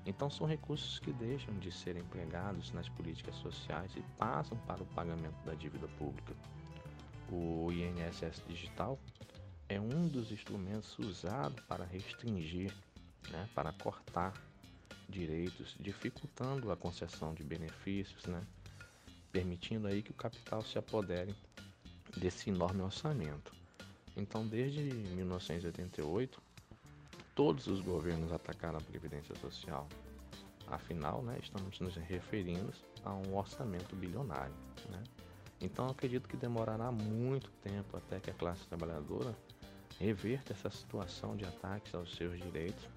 Então, 0.06 0.30
são 0.30 0.48
recursos 0.48 1.00
que 1.00 1.12
deixam 1.12 1.54
de 1.60 1.72
ser 1.72 1.98
empregados 1.98 2.72
nas 2.72 2.88
políticas 2.90 3.36
sociais 3.36 3.94
e 3.96 4.02
passam 4.18 4.58
para 4.60 4.82
o 4.82 4.86
pagamento 4.88 5.38
da 5.46 5.54
dívida 5.54 5.88
pública. 5.98 6.34
O 7.30 7.70
INSS 7.72 8.44
Digital 8.48 9.00
é 9.68 9.80
um 9.80 10.08
dos 10.08 10.32
instrumentos 10.32 10.98
usados 11.00 11.60
para 11.66 11.86
restringir, 11.86 12.74
né, 13.30 13.50
para 13.56 13.72
cortar 13.74 14.34
direitos, 15.10 15.76
dificultando 15.80 16.72
a 16.72 16.78
concessão 16.78 17.34
de 17.34 17.44
benefícios, 17.44 18.26
né, 18.26 18.42
permitindo 19.32 19.88
aí 19.88 20.02
que 20.02 20.12
o 20.12 20.16
capital 20.16 20.62
se 20.64 20.78
apodere 20.78 21.36
desse 22.18 22.50
enorme 22.50 22.82
orçamento. 22.82 23.54
Então, 24.16 24.48
desde 24.48 24.82
1988, 24.82 26.42
todos 27.34 27.68
os 27.68 27.82
governos 27.82 28.32
atacaram 28.32 28.78
a 28.78 28.82
Previdência 28.82 29.36
Social. 29.36 29.88
Afinal, 30.68 31.24
né, 31.24 31.38
estamos 31.42 31.80
nos 31.80 31.96
referindo 31.96 32.72
a 33.04 33.14
um 33.14 33.36
orçamento 33.36 33.96
bilionário. 33.96 34.54
Né? 34.90 35.04
Então, 35.60 35.88
acredito 35.88 36.30
que 36.30 36.38
demorará 36.38 36.92
muito 36.92 37.50
tempo 37.64 37.98
até 37.98 38.20
que 38.20 38.30
a 38.30 38.34
classe 38.34 38.66
trabalhadora 38.68 39.36
reverta 40.00 40.54
essa 40.54 40.70
situação 40.70 41.36
de 41.36 41.46
ataques 41.46 41.94
aos 41.96 42.16
seus 42.16 42.40
direitos 42.40 42.88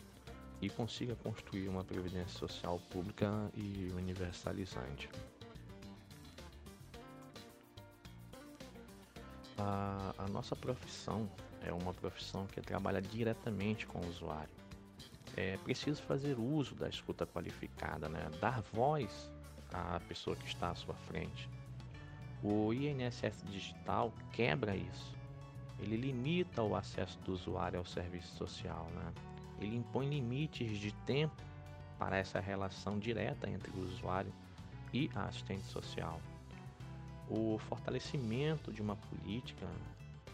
e 0.60 0.70
consiga 0.70 1.14
construir 1.16 1.68
uma 1.68 1.84
previdência 1.84 2.38
social 2.38 2.80
pública 2.90 3.50
e 3.54 3.90
universalizante. 3.94 5.08
A, 9.58 10.14
a 10.18 10.28
nossa 10.28 10.54
profissão 10.54 11.28
é 11.62 11.72
uma 11.72 11.92
profissão 11.92 12.46
que 12.46 12.60
trabalha 12.60 13.00
diretamente 13.00 13.86
com 13.86 13.98
o 13.98 14.08
usuário. 14.08 14.54
É 15.36 15.56
preciso 15.58 16.02
fazer 16.02 16.38
uso 16.38 16.74
da 16.74 16.88
escuta 16.88 17.26
qualificada, 17.26 18.08
né? 18.08 18.30
dar 18.40 18.62
voz 18.72 19.30
à 19.72 20.00
pessoa 20.08 20.36
que 20.36 20.46
está 20.46 20.70
à 20.70 20.74
sua 20.74 20.94
frente. 20.94 21.48
O 22.42 22.72
INSS 22.72 23.42
digital 23.50 24.12
quebra 24.32 24.76
isso. 24.76 25.14
Ele 25.78 25.96
limita 25.96 26.62
o 26.62 26.74
acesso 26.74 27.18
do 27.20 27.32
usuário 27.32 27.78
ao 27.78 27.84
serviço 27.84 28.34
social. 28.36 28.88
Né? 28.94 29.12
Ele 29.60 29.76
impõe 29.76 30.08
limites 30.08 30.78
de 30.78 30.92
tempo 31.04 31.42
para 31.98 32.18
essa 32.18 32.40
relação 32.40 32.98
direta 32.98 33.48
entre 33.48 33.70
o 33.70 33.84
usuário 33.84 34.32
e 34.92 35.10
a 35.14 35.24
assistente 35.24 35.64
social 35.66 36.20
o 37.28 37.58
fortalecimento 37.58 38.72
de 38.72 38.80
uma 38.80 38.96
política 38.96 39.66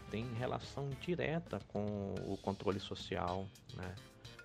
tem 0.09 0.31
relação 0.35 0.89
direta 1.01 1.59
com 1.67 2.13
o 2.27 2.37
controle 2.41 2.79
social, 2.79 3.47
né? 3.73 3.95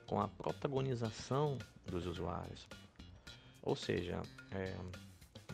com 0.07 0.19
a 0.21 0.27
protagonização 0.27 1.59
dos 1.87 2.07
usuários. 2.07 2.67
Ou 3.62 3.77
seja, 3.77 4.23
é, 4.51 4.75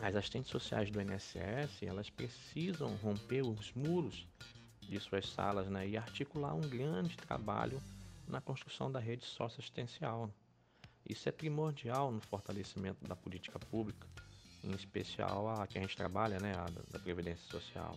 as 0.01 0.15
assistentes 0.15 0.49
sociais 0.49 0.89
do 0.89 1.01
INSS 1.01 1.83
elas 1.83 2.09
precisam 2.09 2.95
romper 2.97 3.41
os 3.41 3.73
muros 3.73 4.25
de 4.81 4.99
suas 5.01 5.27
salas 5.27 5.67
né? 5.67 5.85
e 5.85 5.97
articular 5.97 6.53
um 6.53 6.61
grande 6.61 7.17
trabalho 7.17 7.81
na 8.27 8.41
construção 8.41 8.91
da 8.91 8.99
rede 8.99 9.25
socioassistencial. 9.25 10.29
Isso 11.07 11.29
é 11.29 11.31
primordial 11.31 12.11
no 12.11 12.21
fortalecimento 12.21 13.05
da 13.07 13.15
política 13.15 13.59
pública 13.59 14.07
em 14.65 14.73
especial 14.73 15.47
a 15.47 15.67
que 15.67 15.77
a 15.77 15.81
gente 15.81 15.95
trabalha, 15.95 16.39
né, 16.39 16.53
a 16.55 16.65
da 16.91 16.99
Previdência 16.99 17.45
Social, 17.49 17.95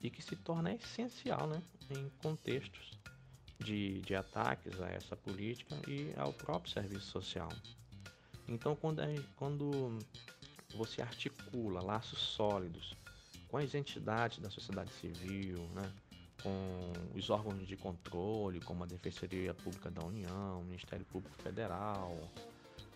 e 0.00 0.10
que 0.10 0.22
se 0.22 0.34
torna 0.36 0.74
essencial 0.74 1.46
né, 1.46 1.62
em 1.90 2.08
contextos 2.22 2.98
de, 3.58 4.00
de 4.00 4.14
ataques 4.14 4.80
a 4.80 4.88
essa 4.88 5.16
política 5.16 5.74
e 5.86 6.12
ao 6.16 6.32
próprio 6.32 6.72
serviço 6.72 7.06
social. 7.06 7.50
Então, 8.48 8.74
quando, 8.76 9.02
quando 9.36 9.98
você 10.76 11.02
articula 11.02 11.82
laços 11.82 12.18
sólidos 12.18 12.94
com 13.48 13.58
as 13.58 13.74
entidades 13.74 14.38
da 14.38 14.50
sociedade 14.50 14.92
civil, 14.94 15.68
né, 15.74 15.92
com 16.42 16.92
os 17.14 17.30
órgãos 17.30 17.66
de 17.66 17.76
controle, 17.76 18.60
como 18.60 18.84
a 18.84 18.86
Defensoria 18.86 19.54
Pública 19.54 19.90
da 19.90 20.04
União, 20.04 20.60
o 20.60 20.64
Ministério 20.64 21.04
Público 21.06 21.34
Federal, 21.42 22.16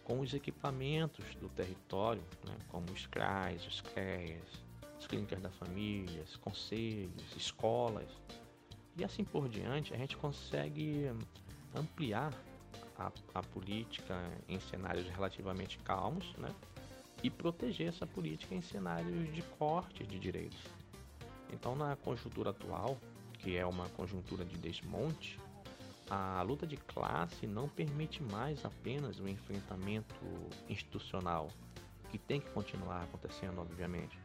com 0.05 0.21
os 0.21 0.35
equipamentos 0.35 1.35
do 1.37 1.49
território, 1.49 2.23
né, 2.45 2.57
como 2.69 2.91
os 2.93 3.07
CRAs, 3.07 3.67
os 3.67 3.81
CREAs, 3.81 4.43
as 4.99 5.07
clínicas 5.07 5.41
da 5.41 5.51
família, 5.51 6.25
conselhos, 6.41 7.37
escolas, 7.37 8.09
e 8.97 9.05
assim 9.05 9.25
por 9.25 9.49
diante, 9.49 9.95
a 9.95 9.97
gente 9.97 10.17
consegue 10.17 11.11
ampliar 11.75 12.35
a, 12.99 13.11
a 13.35 13.43
política 13.43 14.15
em 14.49 14.61
cenários 14.61 15.09
relativamente 15.09 15.79
calmos, 15.79 16.35
né, 16.37 16.55
e 17.23 17.31
proteger 17.31 17.89
essa 17.89 18.07
política 18.07 18.55
em 18.55 18.63
cenários 18.63 19.33
de 19.35 19.43
corte 19.59 20.05
de 20.07 20.19
direitos. 20.19 20.61
Então, 21.53 21.75
na 21.75 21.97
conjuntura 21.97 22.51
atual, 22.51 22.99
que 23.43 23.57
é 23.57 23.65
uma 23.67 23.89
conjuntura 23.91 24.45
de 24.45 24.57
desmonte, 24.57 25.39
a 26.11 26.43
luta 26.43 26.67
de 26.67 26.77
classe 26.77 27.47
não 27.47 27.69
permite 27.69 28.23
mais 28.23 28.65
apenas 28.65 29.19
o 29.21 29.29
enfrentamento 29.29 30.15
institucional, 30.69 31.49
que 32.11 32.19
tem 32.19 32.41
que 32.41 32.51
continuar 32.51 33.03
acontecendo, 33.05 33.61
obviamente, 33.61 34.19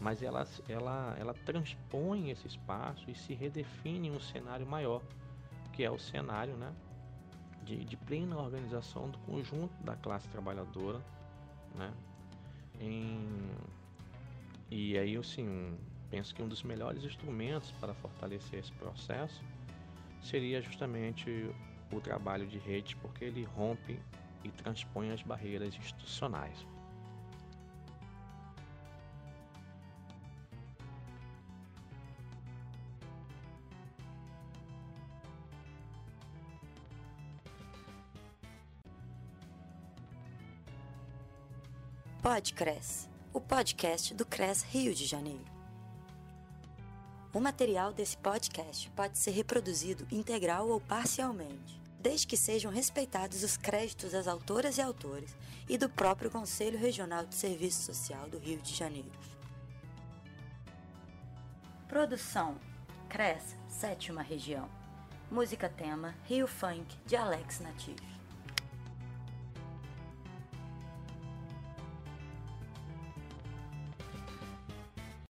mas 0.00 0.22
ela, 0.22 0.46
ela, 0.68 1.16
ela 1.18 1.34
transpõe 1.34 2.30
esse 2.30 2.46
espaço 2.46 3.10
e 3.10 3.14
se 3.14 3.32
redefine 3.32 4.10
um 4.10 4.20
cenário 4.20 4.66
maior, 4.66 5.02
que 5.72 5.82
é 5.82 5.90
o 5.90 5.98
cenário 5.98 6.54
né, 6.56 6.72
de, 7.64 7.84
de 7.84 7.96
plena 7.96 8.36
organização 8.36 9.08
do 9.08 9.18
conjunto 9.20 9.74
da 9.82 9.96
classe 9.96 10.28
trabalhadora. 10.28 11.00
Né, 11.74 11.92
em, 12.80 13.50
e 14.70 14.98
aí, 14.98 15.16
assim, 15.16 15.78
penso 16.14 16.32
que 16.32 16.40
um 16.40 16.46
dos 16.46 16.62
melhores 16.62 17.02
instrumentos 17.02 17.72
para 17.80 17.92
fortalecer 17.94 18.60
esse 18.60 18.70
processo 18.74 19.42
seria 20.22 20.62
justamente 20.62 21.50
o 21.92 22.00
trabalho 22.00 22.46
de 22.46 22.56
rede, 22.56 22.94
porque 23.02 23.24
ele 23.24 23.42
rompe 23.42 23.98
e 24.44 24.48
transpõe 24.48 25.10
as 25.10 25.22
barreiras 25.22 25.74
institucionais. 25.74 26.64
Podcres, 42.22 43.10
o 43.32 43.40
podcast 43.40 44.14
do 44.14 44.24
CRES 44.24 44.62
Rio 44.62 44.94
de 44.94 45.06
Janeiro. 45.06 45.53
O 47.34 47.40
material 47.40 47.92
desse 47.92 48.16
podcast 48.16 48.88
pode 48.90 49.18
ser 49.18 49.32
reproduzido 49.32 50.06
integral 50.12 50.68
ou 50.68 50.80
parcialmente, 50.80 51.82
desde 51.98 52.28
que 52.28 52.36
sejam 52.36 52.70
respeitados 52.70 53.42
os 53.42 53.56
créditos 53.56 54.12
das 54.12 54.28
autoras 54.28 54.78
e 54.78 54.80
autores 54.80 55.36
e 55.68 55.76
do 55.76 55.88
próprio 55.88 56.30
Conselho 56.30 56.78
Regional 56.78 57.26
de 57.26 57.34
Serviço 57.34 57.82
Social 57.92 58.30
do 58.30 58.38
Rio 58.38 58.60
de 58.62 58.72
Janeiro. 58.72 59.10
Produção: 61.88 62.56
CRES, 63.08 63.56
Sétima 63.68 64.22
Região. 64.22 64.70
Música 65.28 65.68
tema: 65.68 66.14
Rio 66.26 66.46
Funk, 66.46 66.96
de 67.04 67.16
Alex 67.16 67.58
Natif. 67.58 68.13